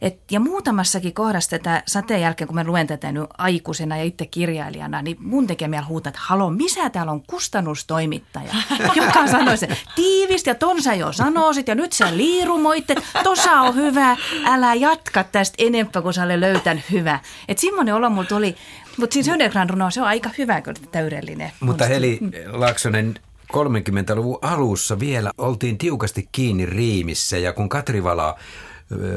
et, 0.00 0.18
ja 0.30 0.40
muutamassakin 0.40 1.14
kohdassa 1.14 1.50
tätä 1.50 1.82
sateen 1.86 2.20
jälkeen, 2.20 2.48
kun 2.48 2.54
mä 2.54 2.64
luen 2.64 2.86
tätä 2.86 3.12
nyt 3.12 3.26
aikuisena 3.38 3.96
ja 3.96 4.04
itse 4.04 4.26
kirjailijana, 4.26 5.02
niin 5.02 5.16
mun 5.20 5.46
tekee 5.46 5.68
mieli 5.68 5.84
huutaa, 5.84 6.10
että 6.10 6.20
halo, 6.22 6.50
missä 6.50 6.90
täällä 6.90 7.12
on 7.12 7.22
kustannustoimittaja, 7.26 8.54
joka 8.96 9.26
sanoi 9.26 9.56
se 9.56 9.68
tiivistä 9.94 10.50
ja 10.50 10.54
ton 10.54 10.82
sä 10.82 10.94
jo 10.94 11.12
sanoisit 11.12 11.68
ja 11.68 11.74
nyt 11.74 11.92
sä 11.92 12.16
liirumoitte, 12.16 12.96
tosa 13.22 13.52
on 13.52 13.74
hyvä, 13.74 14.16
älä 14.44 14.74
jatka 14.74 15.24
tästä 15.24 15.54
enempää, 15.58 16.02
kun 16.02 16.14
sä 16.14 16.22
olet 16.22 16.40
löytän 16.40 16.82
hyvä. 16.90 17.20
Että 17.48 17.60
semmoinen 17.60 17.94
olo 17.94 18.10
mulla 18.10 18.28
tuli, 18.28 18.56
mutta 18.96 19.14
siis 19.14 19.28
Hödergran 19.28 19.70
runo, 19.70 19.90
se 19.90 20.00
on 20.00 20.06
aika 20.06 20.30
hyvä, 20.38 20.62
kun 20.62 20.74
täydellinen. 20.92 21.52
Mutta 21.60 21.86
Heli 21.86 22.18
Laaksonen, 22.52 23.14
30-luvun 23.52 24.38
alussa 24.42 25.00
vielä 25.00 25.30
oltiin 25.38 25.78
tiukasti 25.78 26.28
kiinni 26.32 26.66
riimissä 26.66 27.38
ja 27.38 27.52
kun 27.52 27.68
Katri 27.68 28.04
Vala 28.04 28.38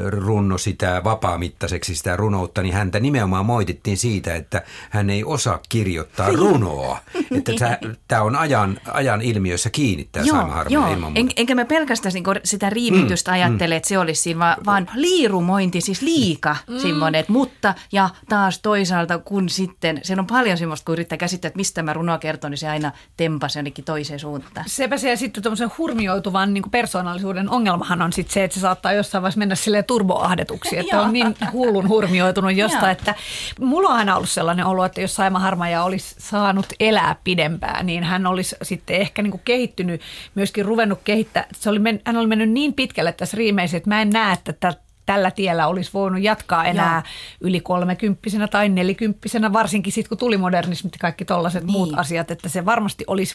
runno 0.08 0.58
sitä 0.58 1.00
vapaamittaiseksi 1.04 1.94
sitä 1.94 2.16
runoutta, 2.16 2.62
niin 2.62 2.74
häntä 2.74 3.00
nimenomaan 3.00 3.46
moitittiin 3.46 3.96
siitä, 3.96 4.34
että 4.34 4.62
hän 4.90 5.10
ei 5.10 5.24
osaa 5.24 5.60
kirjoittaa 5.68 6.32
runoa. 6.42 6.98
että 7.30 7.78
tämä 8.08 8.22
on 8.22 8.36
ajan, 8.36 8.80
ajan 8.92 9.22
ilmiössä 9.22 9.70
kiinni 9.70 10.08
tämä 10.12 10.26
joo, 10.26 10.64
joo. 10.68 11.12
En, 11.14 11.28
enkä 11.36 11.54
mä 11.54 11.64
pelkästään 11.64 12.12
niin 12.12 12.24
sitä 12.44 12.70
riimitystä 12.70 13.30
mm, 13.30 13.34
ajattele, 13.34 13.74
mm. 13.74 13.76
että 13.76 13.88
se 13.88 13.98
olisi 13.98 14.22
siinä, 14.22 14.38
vaan, 14.38 14.56
vaan 14.66 14.90
liirumointi, 14.94 15.80
siis 15.80 16.02
liika 16.02 16.56
mm. 16.68 16.78
semmoinen, 16.78 17.24
mutta 17.28 17.74
ja 17.92 18.10
taas 18.28 18.58
toisaalta 18.58 19.18
kun 19.18 19.48
sitten, 19.48 20.00
se 20.02 20.14
on 20.18 20.26
paljon 20.26 20.58
semmoista, 20.58 20.84
kun 20.84 20.92
yrittää 20.92 21.18
käsittää, 21.18 21.48
että 21.48 21.58
mistä 21.58 21.82
mä 21.82 21.92
runoa 21.92 22.18
kerton, 22.18 22.50
niin 22.50 22.58
se 22.58 22.68
aina 22.68 22.92
tempasi 23.16 23.58
jonnekin 23.58 23.84
toiseen 23.84 24.20
suuntaan. 24.20 24.66
Sepä 24.68 24.98
se 24.98 25.10
ja 25.10 25.16
sitten 25.16 25.42
tuommoisen 25.42 25.70
hurmioituvan 25.78 26.54
niin 26.54 26.70
persoonallisuuden 26.70 27.50
ongelmahan 27.50 28.02
on 28.02 28.12
sitten 28.12 28.34
se, 28.34 28.44
että 28.44 28.54
se 28.54 28.60
saattaa 28.60 28.92
jossain 28.92 29.22
vaiheessa 29.22 29.38
mennä 29.38 29.54
sille 29.60 29.82
turboahdetuksi, 29.82 30.78
että 30.78 31.00
on 31.00 31.12
niin 31.12 31.36
hullun 31.52 31.88
hurmioitunut 31.88 32.56
josta, 32.56 32.90
että 32.90 33.14
mulla 33.60 33.88
on 33.88 33.96
aina 33.96 34.16
ollut 34.16 34.30
sellainen 34.30 34.66
olo, 34.66 34.84
että 34.84 35.00
jos 35.00 35.14
Saima 35.14 35.38
Harmaja 35.38 35.84
olisi 35.84 36.14
saanut 36.18 36.66
elää 36.80 37.16
pidempään, 37.24 37.86
niin 37.86 38.04
hän 38.04 38.26
olisi 38.26 38.56
sitten 38.62 38.96
ehkä 38.96 39.22
niin 39.22 39.30
kuin 39.30 39.42
kehittynyt, 39.44 40.00
myöskin 40.34 40.64
ruvennut 40.64 41.00
kehittää. 41.04 41.46
Se 41.54 41.70
oli 41.70 41.78
men, 41.78 42.00
hän 42.04 42.16
oli 42.16 42.26
mennyt 42.26 42.50
niin 42.50 42.74
pitkälle 42.74 43.12
tässä 43.12 43.36
riimeissä, 43.36 43.76
että 43.76 43.88
mä 43.88 44.02
en 44.02 44.10
näe, 44.10 44.32
että 44.32 44.74
tällä 45.06 45.30
tiellä 45.30 45.66
olisi 45.66 45.90
voinut 45.94 46.22
jatkaa 46.22 46.64
enää 46.64 46.94
Joo. 46.94 47.48
yli 47.48 47.60
kolmekymppisenä 47.60 48.48
tai 48.48 48.68
nelikymppisenä, 48.68 49.52
varsinkin 49.52 49.92
sitten 49.92 50.08
kun 50.08 50.18
tuli 50.18 50.36
modernismi 50.36 50.90
ja 50.92 50.98
kaikki 51.00 51.24
tollaiset 51.24 51.64
niin. 51.64 51.72
muut 51.72 51.92
asiat, 51.96 52.30
että 52.30 52.48
se 52.48 52.64
varmasti 52.64 53.04
olisi 53.06 53.34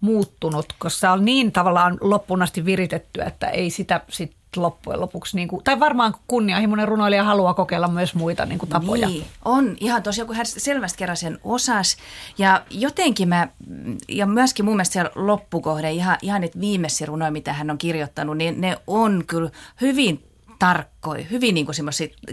muuttunut, 0.00 0.66
koska 0.78 1.00
se 1.00 1.08
on 1.08 1.24
niin 1.24 1.52
tavallaan 1.52 1.98
loppuun 2.00 2.42
asti 2.42 2.64
viritetty, 2.64 3.22
että 3.22 3.48
ei 3.48 3.70
sitä 3.70 4.00
sitten 4.08 4.38
loppujen 4.62 5.00
lopuksi, 5.00 5.36
niin 5.36 5.48
kuin, 5.48 5.64
tai 5.64 5.80
varmaan 5.80 6.14
kunnianhimoinen 6.28 6.88
runoilija 6.88 7.24
haluaa 7.24 7.54
kokeilla 7.54 7.88
myös 7.88 8.14
muita 8.14 8.46
niin 8.46 8.58
kuin 8.58 8.68
tapoja. 8.68 9.08
Niin, 9.08 9.26
on 9.44 9.76
ihan 9.80 10.02
tosiaan, 10.02 10.26
kun 10.26 10.36
hän 10.36 10.46
selvästi 10.46 10.98
kerran 10.98 11.16
sen 11.16 11.38
osas. 11.44 11.96
Ja 12.38 12.62
jotenkin 12.70 13.28
mä, 13.28 13.48
ja 14.08 14.26
myöskin 14.26 14.64
mun 14.64 14.74
mielestä 14.74 14.92
siellä 14.92 15.10
loppukohde, 15.14 15.90
ihan, 15.90 16.18
ihan 16.22 16.40
niitä 16.40 16.60
viimeisiä 16.60 17.06
runoja, 17.06 17.30
mitä 17.30 17.52
hän 17.52 17.70
on 17.70 17.78
kirjoittanut, 17.78 18.36
niin 18.36 18.60
ne 18.60 18.76
on 18.86 19.24
kyllä 19.26 19.50
hyvin 19.80 20.24
tarkkoja, 20.58 21.24
hyvin 21.30 21.54
niin 21.54 21.66
kuin 21.66 21.76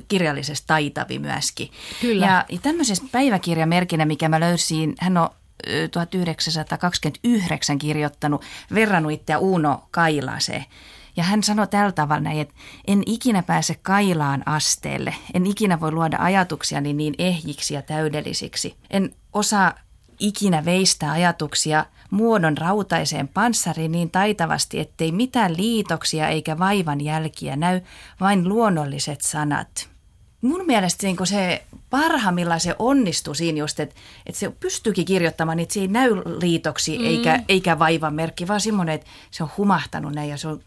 kirjallisesti 0.07 0.67
taitavi 0.67 1.19
myöskin. 1.19 1.69
Kyllä. 2.01 2.25
Ja, 2.25 2.45
ja 2.49 2.59
tämmöisessä 2.61 3.03
päiväkirjamerkinä, 3.11 4.05
mikä 4.05 4.29
mä 4.29 4.39
löysin, 4.39 4.95
hän 4.99 5.17
on 5.17 5.29
1929 5.91 7.77
kirjoittanut, 7.77 8.41
verrannut 8.73 9.11
itseä 9.11 9.39
Uno 9.39 9.83
Kailaseen. 9.91 10.65
Ja 11.15 11.23
hän 11.23 11.43
sanoi 11.43 11.67
tällä 11.67 11.91
tavalla 11.91 12.21
näin, 12.21 12.39
että 12.39 12.53
en 12.87 13.03
ikinä 13.05 13.43
pääse 13.43 13.75
kailaan 13.81 14.43
asteelle, 14.45 15.15
en 15.33 15.45
ikinä 15.45 15.79
voi 15.79 15.91
luoda 15.91 16.17
ajatuksiani 16.19 16.93
niin 16.93 17.15
ehjiksi 17.17 17.73
ja 17.73 17.81
täydellisiksi. 17.81 18.75
En 18.89 19.15
osaa 19.33 19.73
ikinä 20.19 20.65
veistää 20.65 21.11
ajatuksia 21.11 21.85
muodon 22.11 22.57
rautaiseen 22.57 23.27
panssariin 23.27 23.91
niin 23.91 24.11
taitavasti, 24.11 24.79
ettei 24.79 25.11
mitään 25.11 25.57
liitoksia 25.57 26.27
eikä 26.27 26.59
vaivan 26.59 27.01
jälkiä 27.01 27.55
näy, 27.55 27.81
vain 28.19 28.49
luonnolliset 28.49 29.21
sanat. 29.21 29.89
Mun 30.41 30.65
mielestä 30.65 31.07
niin 31.07 31.27
se 31.27 31.63
parhaimmillaan 31.89 32.59
se 32.59 32.75
onnistui 32.79 33.35
siinä 33.35 33.59
just, 33.59 33.79
että, 33.79 33.95
että 34.25 34.39
se 34.39 34.49
pystyykin 34.49 35.05
kirjoittamaan, 35.05 35.57
niin 35.57 35.63
että 35.63 35.73
se 35.73 35.79
ei 35.79 35.87
näy 35.87 36.15
liitoksi 36.15 36.99
mm. 36.99 37.05
eikä, 37.05 37.43
eikä 37.49 37.79
vaivan 37.79 38.13
merkki, 38.13 38.47
vaan 38.47 38.61
semmoinen, 38.61 38.95
että 38.95 39.07
se 39.31 39.43
on 39.43 39.49
humahtanut 39.57 40.13
näin 40.13 40.29
ja 40.29 40.37
se 40.37 40.47
on 40.47 40.61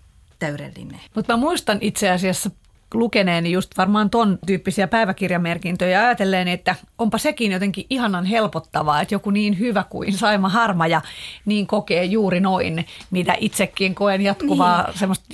täydellinen. 0.45 1.01
Mutta 1.15 1.33
mä 1.33 1.37
muistan 1.37 1.79
itse 1.81 2.11
asiassa 2.11 2.51
lukeneeni 2.95 3.53
just 3.53 3.79
varmaan 3.79 4.11
ton 4.11 4.39
tyyppisiä 4.47 4.89
päiväkirjamerkintöjä 4.89 6.01
ajatellen, 6.01 6.49
että 6.49 6.75
onpa 6.99 7.19
sekin 7.19 7.53
jotenkin 7.53 7.87
ihanan 7.91 8.25
helpottavaa, 8.25 9.01
että 9.01 9.15
joku 9.15 9.31
niin 9.31 9.59
hyvä 9.59 9.85
kuin 9.91 10.13
Saima 10.13 10.49
Harmaja 10.49 11.01
niin 11.45 11.67
kokee 11.67 12.05
juuri 12.05 12.41
noin, 12.41 12.87
mitä 13.11 13.35
itsekin 13.41 13.95
koen 13.95 14.21
jatkuvaa 14.21 14.83
niin. 14.83 14.99
semmoista 14.99 15.27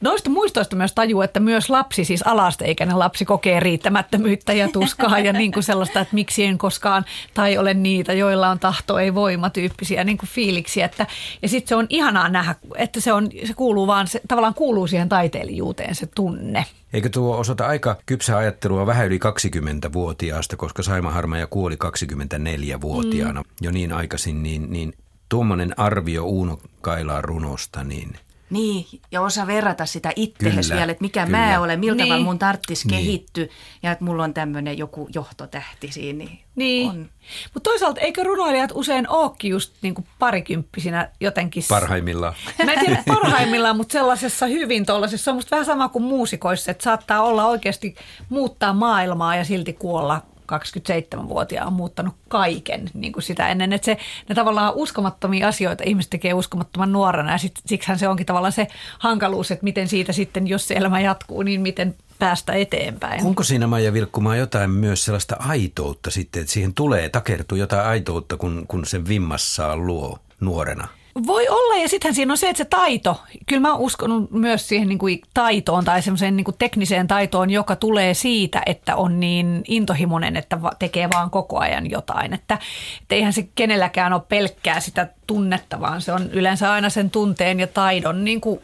Noista 0.00 0.30
muistoista 0.30 0.76
myös 0.76 0.92
tajuu, 0.92 1.22
että 1.22 1.40
myös 1.40 1.70
lapsi, 1.70 2.04
siis 2.04 2.22
alasteikäinen 2.22 2.98
lapsi 2.98 3.24
kokee 3.24 3.60
riittämättömyyttä 3.60 4.52
ja 4.52 4.68
tuskaa 4.68 5.18
ja 5.18 5.32
niin 5.32 5.52
kuin 5.52 5.62
sellaista, 5.62 6.00
että 6.00 6.14
miksi 6.14 6.44
en 6.44 6.58
koskaan 6.58 7.04
tai 7.34 7.58
ole 7.58 7.74
niitä, 7.74 8.12
joilla 8.12 8.48
on 8.48 8.58
tahto, 8.58 8.98
ei 8.98 9.14
voima 9.14 9.50
tyyppisiä 9.50 10.04
niin 10.04 10.18
kuin 10.18 10.28
fiiliksiä. 10.28 10.84
Että, 10.84 11.06
ja 11.42 11.48
sitten 11.48 11.68
se 11.68 11.74
on 11.74 11.86
ihanaa 11.88 12.28
nähdä, 12.28 12.54
että 12.76 13.00
se, 13.00 13.12
on, 13.12 13.28
se 13.44 13.54
kuuluu 13.54 13.86
vaan, 13.86 14.08
se 14.08 14.20
tavallaan 14.28 14.54
kuuluu 14.54 14.86
siihen 14.86 15.08
taiteilijuuteen 15.08 15.94
se 15.94 16.06
tunne. 16.06 16.64
Eikö 16.92 17.08
tuo 17.08 17.38
osoita 17.38 17.66
aika 17.66 17.96
kypsää 18.06 18.36
ajattelua 18.36 18.86
vähän 18.86 19.06
yli 19.06 19.18
20-vuotiaasta, 19.18 20.56
koska 20.56 20.82
Saima 20.82 21.10
Harmaja 21.10 21.46
kuoli 21.46 21.76
24-vuotiaana 21.84 23.40
mm. 23.40 23.50
jo 23.60 23.70
niin 23.70 23.92
aikaisin, 23.92 24.42
niin, 24.42 24.72
niin 24.72 24.92
tuommoinen 25.28 25.78
arvio 25.78 26.24
Uuno 26.24 26.58
Kailaan 26.80 27.24
runosta, 27.24 27.84
niin– 27.84 28.16
niin, 28.52 28.86
ja 29.12 29.20
osa 29.20 29.46
verrata 29.46 29.86
sitä 29.86 30.12
itseäsi 30.16 30.74
vielä, 30.74 30.92
että 30.92 31.02
mikä 31.04 31.26
kyllä. 31.26 31.38
mä 31.38 31.60
olen, 31.60 31.80
miltä 31.80 32.04
niin. 32.04 32.22
mun 32.22 32.38
tarttis 32.38 32.84
niin. 32.84 32.98
kehitty 32.98 33.50
ja 33.82 33.92
että 33.92 34.04
mulla 34.04 34.24
on 34.24 34.34
tämmöinen 34.34 34.78
joku 34.78 35.08
johtotähti 35.14 35.92
siinä. 35.92 36.24
Niin. 36.24 36.38
niin. 36.56 37.10
Mutta 37.54 37.70
toisaalta 37.70 38.00
eikö 38.00 38.24
runoilijat 38.24 38.70
usein 38.74 39.06
ookin 39.08 39.50
just 39.50 39.74
niinku 39.82 40.04
parikymppisinä 40.18 41.08
jotenkin? 41.20 41.64
Parhaimmillaan. 41.68 42.34
Mä 42.64 42.72
en 42.72 42.80
tiedä 42.80 43.02
parhaimmillaan, 43.08 43.76
mutta 43.76 43.92
sellaisessa 43.92 44.46
hyvin 44.46 44.86
tuollaisessa, 44.86 45.24
se 45.24 45.30
on 45.30 45.36
musta 45.36 45.50
vähän 45.50 45.66
sama 45.66 45.88
kuin 45.88 46.04
muusikoissa, 46.04 46.70
että 46.70 46.84
saattaa 46.84 47.22
olla 47.22 47.46
oikeasti 47.46 47.94
muuttaa 48.28 48.72
maailmaa 48.72 49.36
ja 49.36 49.44
silti 49.44 49.72
kuolla 49.72 50.22
27-vuotiaan 50.58 51.66
on 51.66 51.72
muuttanut 51.72 52.14
kaiken 52.28 52.90
niin 52.94 53.12
kuin 53.12 53.22
sitä 53.22 53.48
ennen. 53.48 53.72
Että 53.72 53.84
se, 53.84 53.98
ne 54.28 54.34
tavallaan 54.34 54.74
uskomattomia 54.74 55.48
asioita 55.48 55.84
ihmiset 55.86 56.10
tekee 56.10 56.34
uskomattoman 56.34 56.92
nuorena 56.92 57.32
ja 57.32 57.38
sit, 57.38 57.54
siksihän 57.66 57.98
se 57.98 58.08
onkin 58.08 58.26
tavallaan 58.26 58.52
se 58.52 58.66
hankaluus, 58.98 59.50
että 59.50 59.64
miten 59.64 59.88
siitä 59.88 60.12
sitten, 60.12 60.48
jos 60.48 60.68
se 60.68 60.74
elämä 60.74 61.00
jatkuu, 61.00 61.42
niin 61.42 61.60
miten 61.60 61.94
päästä 62.18 62.52
eteenpäin. 62.52 63.26
Onko 63.26 63.42
siinä 63.42 63.66
Maija 63.66 63.92
Vilkkumaa 63.92 64.36
jotain 64.36 64.70
myös 64.70 65.04
sellaista 65.04 65.36
aitoutta 65.38 66.10
sitten, 66.10 66.40
että 66.42 66.52
siihen 66.52 66.74
tulee, 66.74 67.08
takertuu 67.08 67.58
jotain 67.58 67.86
aitoutta, 67.86 68.36
kun, 68.36 68.64
kun 68.68 68.86
sen 68.86 69.08
vimmassaan 69.08 69.86
luo 69.86 70.18
nuorena? 70.40 70.88
Voi 71.26 71.48
olla, 71.48 71.76
ja 71.76 71.88
sittenhän 71.88 72.14
siinä 72.14 72.32
on 72.32 72.38
se, 72.38 72.48
että 72.48 72.58
se 72.58 72.64
taito, 72.64 73.20
kyllä 73.46 73.60
mä 73.60 73.74
uskon 73.74 74.28
myös 74.30 74.68
siihen 74.68 74.88
niin 74.88 74.98
kuin 74.98 75.20
taitoon 75.34 75.84
tai 75.84 76.02
semmoiseen 76.02 76.36
niin 76.36 76.44
kuin 76.44 76.56
tekniseen 76.58 77.08
taitoon, 77.08 77.50
joka 77.50 77.76
tulee 77.76 78.14
siitä, 78.14 78.62
että 78.66 78.96
on 78.96 79.20
niin 79.20 79.62
intohimoinen, 79.68 80.36
että 80.36 80.58
tekee 80.78 81.08
vaan 81.10 81.30
koko 81.30 81.58
ajan 81.58 81.90
jotain. 81.90 82.34
Että, 82.34 82.58
että 83.02 83.14
eihän 83.14 83.32
se 83.32 83.48
kenelläkään 83.54 84.12
ole 84.12 84.22
pelkkää 84.28 84.80
sitä 84.80 85.08
tunnetta, 85.26 85.80
vaan 85.80 86.02
se 86.02 86.12
on 86.12 86.30
yleensä 86.30 86.72
aina 86.72 86.90
sen 86.90 87.10
tunteen 87.10 87.60
ja 87.60 87.66
taidon 87.66 88.24
niin 88.24 88.40
kuin 88.40 88.60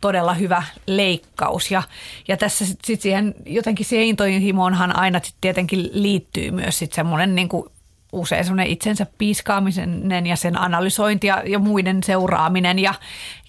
todella 0.00 0.34
hyvä 0.34 0.62
leikkaus. 0.86 1.70
Ja, 1.70 1.82
ja 2.28 2.36
tässä 2.36 2.66
sitten 2.66 2.86
sit 2.86 3.00
siihen, 3.00 3.34
jotenkin 3.46 3.86
siihen 3.86 4.06
intohimoonhan 4.06 4.96
aina 4.96 5.20
sit 5.22 5.34
tietenkin 5.40 5.90
liittyy 5.92 6.50
myös 6.50 6.78
sitten 6.78 6.96
semmoinen 6.96 7.34
niin 7.34 7.48
kuin 7.48 7.70
usein 8.12 8.44
semmoinen 8.44 8.66
itsensä 8.66 9.06
piiskaaminen 9.18 10.26
ja 10.26 10.36
sen 10.36 10.60
analysointi 10.60 11.26
ja, 11.26 11.42
ja 11.46 11.58
muiden 11.58 12.02
seuraaminen 12.02 12.78
ja, 12.78 12.94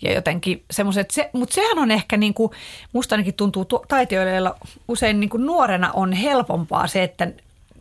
ja 0.02 0.14
jotenkin 0.14 0.64
semmoiset. 0.72 1.12
Se, 1.12 1.30
mutta 1.34 1.56
sehän 1.56 1.80
on 1.80 1.92
ehkä 1.92 2.18
niin 2.18 2.34
kuin, 2.34 2.52
musta 2.94 3.16
ainakin 3.16 3.34
tuntuu 3.34 3.66
taiteilijoilla 3.66 4.56
usein 4.88 5.20
niin 5.20 5.30
kuin 5.30 5.46
nuorena 5.46 5.92
on 5.94 6.14
helpompaa 6.14 6.88
se, 6.88 7.04
että 7.04 7.28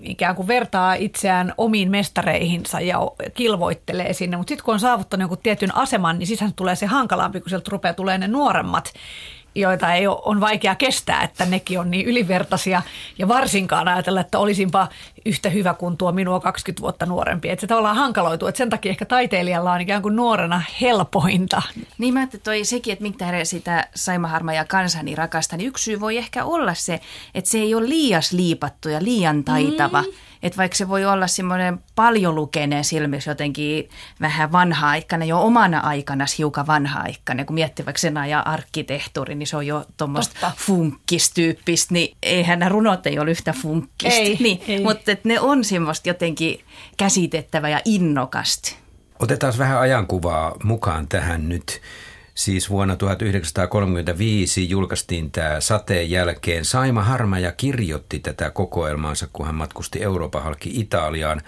ikään 0.00 0.36
kuin 0.36 0.48
vertaa 0.48 0.94
itseään 0.94 1.54
omiin 1.58 1.90
mestareihinsa 1.90 2.80
ja 2.80 2.98
kilvoittelee 3.34 4.12
sinne. 4.12 4.36
Mutta 4.36 4.48
sitten 4.50 4.64
kun 4.64 4.74
on 4.74 4.80
saavuttanut 4.80 5.22
jonkun 5.22 5.38
tietyn 5.42 5.76
aseman, 5.76 6.18
niin 6.18 6.26
sisään 6.26 6.52
tulee 6.54 6.76
se 6.76 6.86
hankalampi, 6.86 7.40
kun 7.40 7.50
sieltä 7.50 7.70
rupeaa 7.70 7.94
tulee 7.94 8.18
ne 8.18 8.28
nuoremmat 8.28 8.92
joita 9.54 9.94
ei 9.94 10.06
ole, 10.06 10.18
on 10.24 10.40
vaikea 10.40 10.74
kestää, 10.74 11.22
että 11.22 11.46
nekin 11.46 11.80
on 11.80 11.90
niin 11.90 12.06
ylivertaisia. 12.06 12.82
Ja 13.18 13.28
varsinkaan 13.28 13.88
ajatella, 13.88 14.20
että 14.20 14.38
olisinpa 14.38 14.88
yhtä 15.24 15.48
hyvä 15.48 15.74
kuin 15.74 15.96
tuo 15.96 16.12
minua 16.12 16.40
20 16.40 16.82
vuotta 16.82 17.06
nuorempi. 17.06 17.50
Että 17.50 17.60
se 17.60 17.66
tavallaan 17.66 17.96
hankaloituu, 17.96 18.48
että 18.48 18.58
sen 18.58 18.70
takia 18.70 18.90
ehkä 18.90 19.04
taiteilijalla 19.04 19.72
on 19.72 19.80
ikään 19.80 20.02
kuin 20.02 20.16
nuorena 20.16 20.62
helpointa. 20.80 21.62
Niin 21.98 22.14
mä 22.14 22.22
että 22.22 22.38
toi 22.38 22.64
sekin, 22.64 22.92
että 22.92 23.02
minkä 23.02 23.44
sitä 23.44 23.88
Saima 23.94 24.28
Harma 24.28 24.52
ja 24.52 24.64
kansani 24.64 25.14
rakastaa, 25.14 25.56
niin 25.56 25.68
yksi 25.68 25.84
syy 25.84 26.00
voi 26.00 26.16
ehkä 26.16 26.44
olla 26.44 26.74
se, 26.74 27.00
että 27.34 27.50
se 27.50 27.58
ei 27.58 27.74
ole 27.74 27.88
liias 27.88 28.32
liipattu 28.32 28.88
ja 28.88 29.02
liian 29.02 29.44
taitava. 29.44 30.02
Mm 30.02 30.29
että 30.42 30.56
vaikka 30.56 30.76
se 30.76 30.88
voi 30.88 31.04
olla 31.04 31.26
semmoinen 31.26 31.80
paljon 31.94 32.34
lukeneen 32.34 32.84
silmissä 32.84 33.30
jotenkin 33.30 33.88
vähän 34.20 34.52
vanha-aikainen, 34.52 35.28
jo 35.28 35.42
omana 35.42 35.78
aikana 35.78 36.24
hiukan 36.38 36.66
vanha-aikainen, 36.66 37.46
kun 37.46 37.54
miettii 37.54 37.86
vaikka 37.86 38.00
sen 38.00 38.16
ajan 38.16 38.46
arkkitehtuuri, 38.46 39.34
niin 39.34 39.46
se 39.46 39.56
on 39.56 39.66
jo 39.66 39.84
tuommoista 39.96 40.52
funkkistyyppistä, 40.56 41.94
niin 41.94 42.16
eihän 42.22 42.58
nämä 42.58 42.68
runot 42.68 43.06
ei 43.06 43.18
ole 43.18 43.30
yhtä 43.30 43.54
funkkista. 43.62 44.20
Ei, 44.20 44.36
niin, 44.40 44.62
ei. 44.68 44.82
Mutta 44.82 45.12
ne 45.24 45.40
on 45.40 45.64
semmoista 45.64 46.08
jotenkin 46.08 46.60
käsitettävä 46.96 47.68
ja 47.68 47.80
innokasta. 47.84 48.76
Otetaan 49.18 49.54
vähän 49.58 49.80
ajankuvaa 49.80 50.56
mukaan 50.62 51.08
tähän 51.08 51.48
nyt. 51.48 51.80
Siis 52.40 52.70
vuonna 52.70 52.96
1935 52.96 54.70
julkaistiin 54.70 55.30
tämä 55.30 55.60
sateen 55.60 56.10
jälkeen. 56.10 56.64
Saima 56.64 57.02
Harmaja 57.02 57.52
kirjoitti 57.52 58.18
tätä 58.18 58.50
kokoelmaansa, 58.50 59.28
kun 59.32 59.46
hän 59.46 59.54
matkusti 59.54 60.02
Euroopan 60.02 60.42
halki 60.42 60.70
Italiaan. 60.80 61.42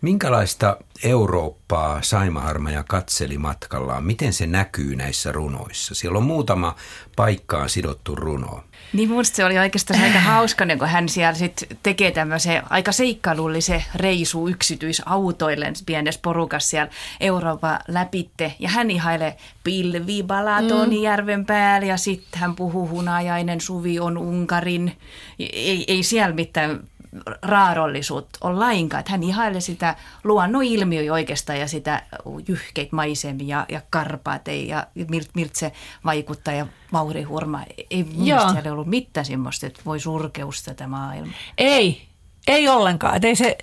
Minkälaista 0.00 0.76
Eurooppaa 1.04 2.02
Saimaharmaja 2.02 2.84
katseli 2.88 3.38
matkallaan? 3.38 4.04
Miten 4.04 4.32
se 4.32 4.46
näkyy 4.46 4.96
näissä 4.96 5.32
runoissa? 5.32 5.94
Siellä 5.94 6.18
on 6.18 6.24
muutama 6.24 6.74
paikkaan 7.16 7.68
sidottu 7.68 8.14
runo. 8.14 8.64
Niin 8.92 9.08
minusta 9.08 9.36
se 9.36 9.44
oli 9.44 9.58
oikeastaan 9.58 10.02
aika 10.02 10.18
hauska, 10.18 10.64
kun 10.78 10.88
hän 10.88 11.08
siellä 11.08 11.34
sit 11.34 11.66
tekee 11.82 12.10
tämmöisen 12.10 12.62
aika 12.70 12.92
seikkailullisen 12.92 13.84
reisu 13.94 14.48
yksityisautoille 14.48 15.72
pienessä 15.86 16.20
porukassa 16.22 16.70
siellä 16.70 16.92
Euroopan 17.20 17.78
läpitte. 17.88 18.54
Ja 18.58 18.68
hän 18.68 18.90
ihailee 18.90 19.36
pilvi 19.64 20.22
Balatonijärven 20.22 21.40
mm. 21.40 21.46
päällä 21.46 21.86
ja 21.86 21.96
sitten 21.96 22.40
hän 22.40 22.56
puhuu 22.56 22.88
hunajainen 22.88 23.60
suvi 23.60 24.00
on 24.00 24.18
Unkarin. 24.18 24.96
Ei, 25.38 25.84
ei 25.88 26.02
siellä 26.02 26.34
mitään 26.34 26.80
raarollisuutta 27.42 28.38
on 28.40 28.58
lainkaan. 28.58 29.00
Että 29.00 29.12
hän 29.12 29.22
ihailee 29.22 29.60
sitä 29.60 29.96
luonnon 30.24 30.64
ilmiöä 30.64 31.12
oikeastaan 31.12 31.60
ja 31.60 31.68
sitä 31.68 32.02
jyhkeitä 32.48 32.96
maisemia 32.96 33.46
ja, 33.46 33.66
ja 33.68 33.80
karpaateja 33.90 34.86
ja 34.94 35.04
miltä 35.08 35.30
milt 35.34 35.56
se 35.56 35.72
vaikuttaa 36.04 36.54
ja 36.54 36.66
vaurihurma. 36.92 37.60
Ei 37.90 38.04
mielestäni 38.16 38.52
siellä 38.52 38.72
ollut 38.72 38.86
mitään 38.86 39.26
semmoista, 39.26 39.66
että 39.66 39.80
voi 39.86 40.00
surkeus 40.00 40.62
tätä 40.62 40.86
maailmaa. 40.86 41.34
Ei, 41.58 42.02
ei 42.46 42.68
ollenkaan. 42.68 43.16
Et 43.16 43.24
ei 43.24 43.36
se, 43.36 43.58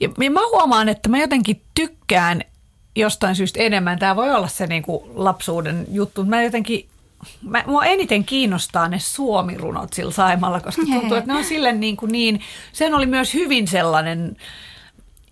ja 0.00 0.08
mä 0.30 0.40
huomaan, 0.52 0.88
että 0.88 1.08
mä 1.08 1.18
jotenkin 1.18 1.62
tykkään 1.74 2.42
jostain 2.96 3.36
syystä 3.36 3.60
enemmän. 3.60 3.98
Tämä 3.98 4.16
voi 4.16 4.34
olla 4.34 4.48
se 4.48 4.66
niinku 4.66 5.10
lapsuuden 5.14 5.86
juttu. 5.90 6.24
Mä 6.24 6.42
jotenkin 6.42 6.88
mä, 7.42 7.64
mua 7.66 7.84
eniten 7.84 8.24
kiinnostaa 8.24 8.88
ne 8.88 8.98
suomirunot 8.98 9.92
sillä 9.92 10.12
Saimalla, 10.12 10.60
koska 10.60 10.82
tuntuu, 10.82 11.16
että 11.16 11.32
ne 11.32 11.38
on 11.38 11.44
sille 11.44 11.72
niin, 11.72 11.96
kuin 11.96 12.12
niin 12.12 12.40
sen 12.72 12.94
oli 12.94 13.06
myös 13.06 13.34
hyvin 13.34 13.68
sellainen 13.68 14.36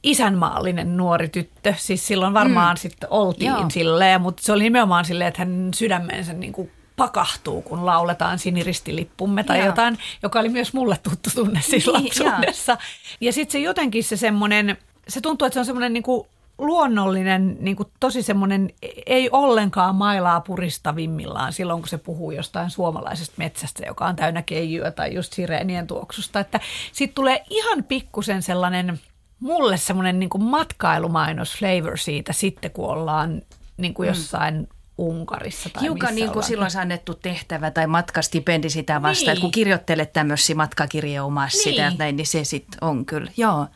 isänmaallinen 0.03 0.97
nuori 0.97 1.29
tyttö. 1.29 1.75
Siis 1.77 2.07
silloin 2.07 2.35
varmaan 2.35 2.77
mm. 2.77 2.79
sitten 2.79 3.09
oltiin 3.13 3.51
Joo. 3.51 3.71
silleen, 3.71 4.21
mutta 4.21 4.43
se 4.43 4.53
oli 4.53 4.63
nimenomaan 4.63 5.05
silleen, 5.05 5.29
että 5.29 5.41
hän 5.41 5.69
sydämensä 5.75 6.33
niin 6.33 6.53
kuin 6.53 6.71
pakahtuu, 6.97 7.63
kun 7.63 7.87
lauletaan 7.87 8.39
siniristilippumme 8.39 9.45
tai 9.45 9.59
Joo. 9.59 9.67
jotain, 9.67 9.99
joka 10.23 10.41
oli 10.41 10.49
myös 10.49 10.73
mulle 10.73 10.99
tuttu 11.03 11.31
tunne 11.35 11.61
siis 11.63 11.87
niin, 11.87 11.95
lapsuudessa. 11.95 12.79
Ja 13.21 13.33
sitten 13.33 13.53
se 13.53 13.59
jotenkin 13.59 14.05
se 14.05 14.17
semmoinen, 14.17 14.77
se 15.09 15.21
tuntuu, 15.21 15.47
että 15.47 15.55
se 15.55 15.61
on 15.61 15.67
semmoinen 15.67 15.93
niin 15.93 16.03
kuin 16.03 16.27
luonnollinen, 16.59 17.57
niin 17.61 17.77
kuin 17.77 17.89
tosi 18.01 18.23
semmoinen, 18.23 18.71
ei 19.07 19.29
ollenkaan 19.33 19.95
mailaa 19.95 20.41
puristavimmillaan 20.41 21.53
silloin, 21.53 21.81
kun 21.81 21.89
se 21.89 21.99
puhuu 21.99 22.31
jostain 22.31 22.71
suomalaisesta 22.71 23.35
metsästä, 23.37 23.83
joka 23.87 24.07
on 24.07 24.17
täynnä 24.17 24.43
keijyä 24.43 24.91
tai 24.91 25.15
just 25.15 25.33
sireenien 25.33 25.87
tuoksusta. 25.87 26.41
Että 26.41 26.61
sitten 26.93 27.15
tulee 27.15 27.45
ihan 27.51 27.85
pikkusen 27.85 28.43
sellainen, 28.43 29.01
mulle 29.41 29.77
semmoinen 29.77 30.19
niin 30.21 30.31
matkailumainos 30.39 31.57
flavor 31.59 31.99
siitä 31.99 32.33
sitten, 32.33 32.71
kun 32.71 32.89
ollaan 32.89 33.43
niin 33.77 33.95
kuin 33.95 34.07
mm. 34.07 34.11
jossain 34.11 34.55
mm. 34.55 34.67
Unkarissa. 34.99 35.71
Tai 35.71 35.83
Hiukan 35.83 36.15
niin 36.15 36.31
kuin 36.31 36.43
silloin 36.43 36.71
annettu 36.81 37.15
tehtävä 37.15 37.71
tai 37.71 37.87
matkastipendi 37.87 38.71
sitä 38.71 39.03
vastaan, 39.03 39.27
niin. 39.27 39.31
että 39.31 39.41
kun 39.41 39.51
kirjoittelet 39.51 40.13
tämmöisiä 40.13 40.57
matkakirjoja 40.57 41.25
omassa 41.25 41.71
niin. 41.71 41.75
sitä, 41.75 41.93
näin, 41.99 42.17
niin 42.17 42.27
se 42.27 42.45
sitten 42.45 42.79
on 42.81 43.07
kyllä, 43.07 43.31
joo. 43.37 43.67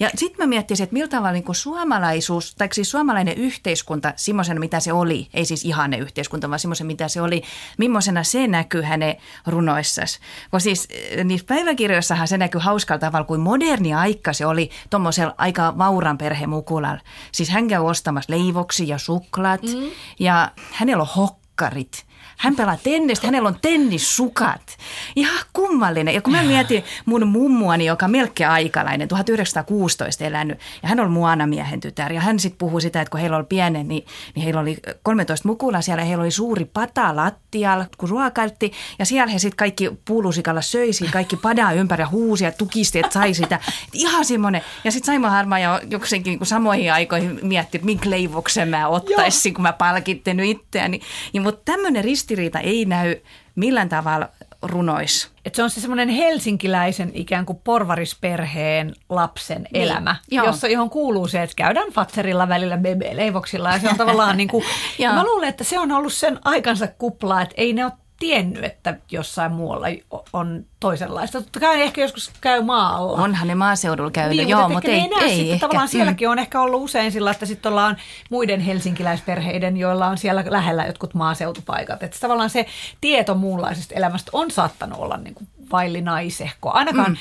Ja 0.00 0.10
sitten 0.14 0.46
mä 0.46 0.48
miettisin, 0.48 0.84
että 0.84 0.94
miltä 0.94 1.16
tavalla 1.16 1.32
niin 1.32 1.44
suomalaisuus, 1.52 2.54
tai 2.54 2.68
siis 2.72 2.90
suomalainen 2.90 3.38
yhteiskunta, 3.38 4.12
semmoisena 4.16 4.60
mitä 4.60 4.80
se 4.80 4.92
oli, 4.92 5.28
ei 5.34 5.44
siis 5.44 5.64
ihanne 5.64 5.98
yhteiskunta, 5.98 6.50
vaan 6.50 6.58
semmoisen 6.58 6.86
mitä 6.86 7.08
se 7.08 7.22
oli, 7.22 7.42
millaisena 7.78 8.24
se 8.24 8.46
näkyy 8.46 8.82
hänen 8.82 9.16
runoissas. 9.46 10.20
Kun 10.50 10.60
siis 10.60 10.88
eh, 10.90 11.24
niissä 11.24 11.46
päiväkirjoissahan 11.46 12.28
se 12.28 12.38
näkyy 12.38 12.60
hauskalla 12.60 13.00
tavalla, 13.00 13.24
kuin 13.24 13.40
moderni 13.40 13.94
aika 13.94 14.32
se 14.32 14.46
oli 14.46 14.70
tuommoisella 14.90 15.34
aika 15.38 15.78
vauran 15.78 16.18
perhemukulalla. 16.18 17.00
Siis 17.32 17.48
hän 17.48 17.68
käy 17.68 17.84
ostamassa 17.84 18.32
leivoksia 18.32 18.86
ja 18.86 18.98
suklaat 18.98 19.62
mm. 19.62 19.90
ja 20.18 20.52
hänellä 20.72 21.02
on 21.02 21.08
hokkarit 21.16 22.07
hän 22.38 22.56
pelaa 22.56 22.76
tennistä, 22.82 23.26
hänellä 23.26 23.48
on 23.48 23.58
tennissukat. 23.62 24.76
Ihan 25.16 25.38
kummallinen. 25.52 26.14
Ja 26.14 26.22
kun 26.22 26.32
mä 26.32 26.42
mietin 26.42 26.84
mun 27.06 27.26
mummuani, 27.26 27.86
joka 27.86 28.06
on 28.06 28.10
melkein 28.10 28.50
aikalainen, 28.50 29.08
1916 29.08 30.24
elänyt, 30.24 30.58
ja 30.82 30.88
hän 30.88 31.00
on 31.00 31.10
Muana 31.10 31.46
miehen 31.46 31.80
tytär, 31.80 32.12
ja 32.12 32.20
hän 32.20 32.38
sitten 32.38 32.58
puhuu 32.58 32.80
sitä, 32.80 33.00
että 33.00 33.10
kun 33.10 33.20
heillä 33.20 33.36
oli 33.36 33.46
pienen, 33.48 33.88
niin, 33.88 34.06
niin 34.34 34.44
heillä 34.44 34.60
oli 34.60 34.76
13 35.02 35.48
mukula 35.48 35.80
siellä, 35.80 36.02
ja 36.02 36.06
heillä 36.06 36.22
oli 36.22 36.30
suuri 36.30 36.64
pata 36.64 37.16
lattialla, 37.16 37.86
kun 37.98 38.08
ruokailti, 38.08 38.72
ja 38.98 39.06
siellä 39.06 39.32
he 39.32 39.38
sitten 39.38 39.56
kaikki 39.56 39.90
puulusikalla 40.04 40.62
söisi, 40.62 41.08
kaikki 41.12 41.36
padaa 41.36 41.72
ympäri 41.72 42.04
huusi 42.04 42.44
ja 42.44 42.52
tukisti, 42.52 42.98
että 42.98 43.12
sai 43.12 43.34
sitä. 43.34 43.60
Ihan 43.92 44.24
semmoinen. 44.24 44.62
Ja 44.84 44.92
sitten 44.92 45.06
Saima 45.06 45.30
Harma 45.30 45.58
ja 45.58 45.80
jokseenkin 45.90 46.38
niin 46.38 46.46
samoihin 46.46 46.92
aikoihin 46.92 47.38
mietti, 47.42 47.76
että 47.76 47.86
minkä 47.86 48.10
leivoksen 48.10 48.68
mä 48.68 48.88
ottaisin, 48.88 49.54
kun 49.54 49.62
mä 49.62 49.72
palkittanut 49.72 50.46
itseäni. 50.46 51.00
Ja, 51.32 51.40
mutta 51.40 51.72
tämmöinen 51.72 52.04
ristiriita 52.28 52.60
ei 52.60 52.84
näy 52.84 53.16
millään 53.54 53.88
tavalla 53.88 54.28
runois. 54.62 55.30
Et 55.44 55.54
se 55.54 55.62
on 55.62 55.70
se 55.70 55.80
semmoinen 55.80 56.08
helsinkiläisen 56.08 57.10
ikään 57.14 57.46
kuin 57.46 57.60
porvarisperheen 57.64 58.94
lapsen 59.08 59.66
niin, 59.72 59.82
elämä, 59.82 60.16
joo. 60.30 60.46
jossa 60.46 60.68
johon 60.68 60.90
kuuluu 60.90 61.28
se, 61.28 61.42
että 61.42 61.56
käydään 61.56 61.92
Fatserilla 61.92 62.48
välillä 62.48 62.76
bebe-leivoksilla 62.76 63.70
ja 63.70 63.78
se 63.78 63.88
on 63.88 63.96
tavallaan 63.96 64.36
niin 64.40 64.48
kuin, 64.48 64.64
mä 65.12 65.24
luulen, 65.24 65.48
että 65.48 65.64
se 65.64 65.78
on 65.78 65.92
ollut 65.92 66.12
sen 66.12 66.38
aikansa 66.44 66.86
kupla, 66.86 67.42
että 67.42 67.54
ei 67.56 67.72
ne 67.72 67.84
ole 67.84 67.92
tiennyt, 68.18 68.64
että 68.64 68.96
jossain 69.10 69.52
muualla 69.52 69.86
on 70.32 70.64
toisenlaista. 70.80 71.42
Totta 71.42 71.60
kai 71.60 71.82
ehkä 71.82 72.00
joskus 72.00 72.30
käy 72.40 72.62
maalla. 72.62 73.22
Onhan 73.22 73.48
ne 73.48 73.54
maaseudulla 73.54 74.10
käynyt, 74.10 74.36
niin, 74.36 74.48
joo, 74.48 74.68
mutta 74.68 74.90
ei, 74.90 75.08
ei, 75.20 75.30
ei 75.30 75.50
ehkä. 75.50 75.66
Tavallaan 75.66 75.88
sielläkin 75.88 76.28
on 76.28 76.38
ehkä 76.38 76.60
ollut 76.60 76.82
usein 76.82 77.12
sillä, 77.12 77.30
että 77.30 77.46
sitten 77.46 77.70
ollaan 77.70 77.96
muiden 78.30 78.60
helsinkiläisperheiden, 78.60 79.76
joilla 79.76 80.06
on 80.06 80.18
siellä 80.18 80.44
lähellä 80.46 80.86
jotkut 80.86 81.14
maaseutupaikat. 81.14 82.02
Että 82.02 82.16
tavallaan 82.20 82.50
se 82.50 82.66
tieto 83.00 83.34
muunlaisesta 83.34 83.94
elämästä 83.94 84.30
on 84.32 84.50
saattanut 84.50 84.98
olla 84.98 85.16
niin 85.16 85.34
kuin 85.34 85.48
vaillinaisehko. 85.72 86.70
Ainakaan 86.70 87.10
mm 87.10 87.16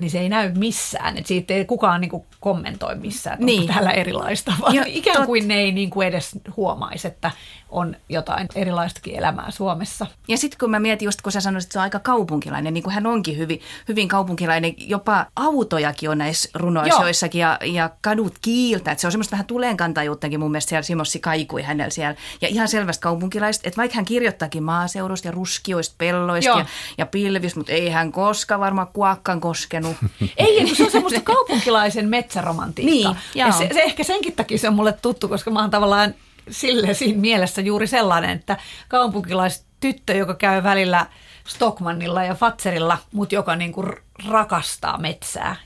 niin 0.00 0.10
se 0.10 0.20
ei 0.20 0.28
näy 0.28 0.52
missään. 0.54 1.18
Että 1.18 1.28
siitä 1.28 1.54
ei 1.54 1.64
kukaan 1.64 2.00
niin 2.00 2.10
kuin 2.10 2.24
kommentoi 2.40 2.94
missään, 2.94 3.34
että 3.34 3.46
niin. 3.46 3.66
täällä 3.66 3.90
erilaista, 3.90 4.52
vaan 4.60 4.74
jo, 4.74 4.82
ikään 4.86 5.16
tot... 5.16 5.26
kuin 5.26 5.48
ne 5.48 5.54
ei 5.54 5.72
niin 5.72 5.90
kuin 5.90 6.06
edes 6.06 6.30
huomaisi, 6.56 7.08
että 7.08 7.30
on 7.70 7.96
jotain 8.08 8.48
erilaistakin 8.54 9.18
elämää 9.18 9.50
Suomessa. 9.50 10.06
Ja 10.28 10.36
sitten 10.36 10.58
kun 10.58 10.70
mä 10.70 10.78
mietin 10.78 11.06
just, 11.06 11.22
kun 11.22 11.32
sä 11.32 11.40
sanoit, 11.40 11.64
että 11.64 11.72
se 11.72 11.78
on 11.78 11.82
aika 11.82 11.98
kaupunkilainen, 11.98 12.74
niin 12.74 12.84
kuin 12.84 12.94
hän 12.94 13.06
onkin 13.06 13.38
hyvin, 13.38 13.60
hyvin 13.88 14.08
kaupunkilainen, 14.08 14.74
jopa 14.78 15.26
autojakin 15.36 16.10
on 16.10 16.18
näissä 16.18 16.50
runoissa 16.54 17.02
joissakin 17.02 17.40
ja, 17.40 17.58
ja 17.64 17.90
kadut 18.00 18.34
kiiltä, 18.40 18.90
että 18.90 19.00
se 19.00 19.06
on 19.06 19.12
semmoista 19.12 19.32
vähän 19.32 19.46
tulenkantajuuttakin 19.46 20.40
mun 20.40 20.50
mielestä 20.50 20.68
siellä 20.68 20.82
Simossi 20.82 21.20
kaikui 21.20 21.62
hänellä 21.62 21.90
siellä. 21.90 22.14
Ja 22.40 22.48
ihan 22.48 22.68
selvästi 22.68 23.02
kaupunkilaista, 23.02 23.68
että 23.68 23.76
vaikka 23.76 23.96
hän 23.96 24.04
kirjoittaakin 24.04 24.62
maaseudusta 24.62 25.28
ja 25.28 25.32
ruskioista 25.32 25.94
pelloista 25.98 26.58
ja, 26.58 26.66
ja 26.98 27.06
pilvistä, 27.06 27.60
mutta 27.60 27.72
ei 27.72 27.90
hän 27.90 28.12
koskaan 28.12 28.60
varmaan 28.60 28.88
kuakkaan 28.92 29.40
koskenut. 29.40 29.89
Ei, 30.36 30.74
se 30.74 30.84
on 30.84 30.90
semmoista 30.90 31.20
kaupunkilaisen 31.20 32.08
metsäromantiikkaa. 32.08 33.12
Niin, 33.12 33.22
ja 33.34 33.52
se, 33.52 33.68
se, 33.72 33.82
ehkä 33.82 34.04
senkin 34.04 34.32
takia 34.32 34.58
se 34.58 34.68
on 34.68 34.74
mulle 34.74 34.92
tuttu, 34.92 35.28
koska 35.28 35.50
mä 35.50 35.60
oon 35.60 35.70
tavallaan 35.70 36.14
sille 36.50 36.94
siinä 36.94 37.20
mielessä 37.20 37.60
juuri 37.60 37.86
sellainen, 37.86 38.30
että 38.30 38.56
kaupunkilaistyttö, 38.88 40.14
joka 40.14 40.34
käy 40.34 40.62
välillä 40.62 41.06
Stockmannilla 41.46 42.24
ja 42.24 42.34
Fatserilla, 42.34 42.98
mutta 43.12 43.34
joka 43.34 43.56
niinku 43.56 43.84
rakastaa 44.28 44.98
metsää 44.98 45.56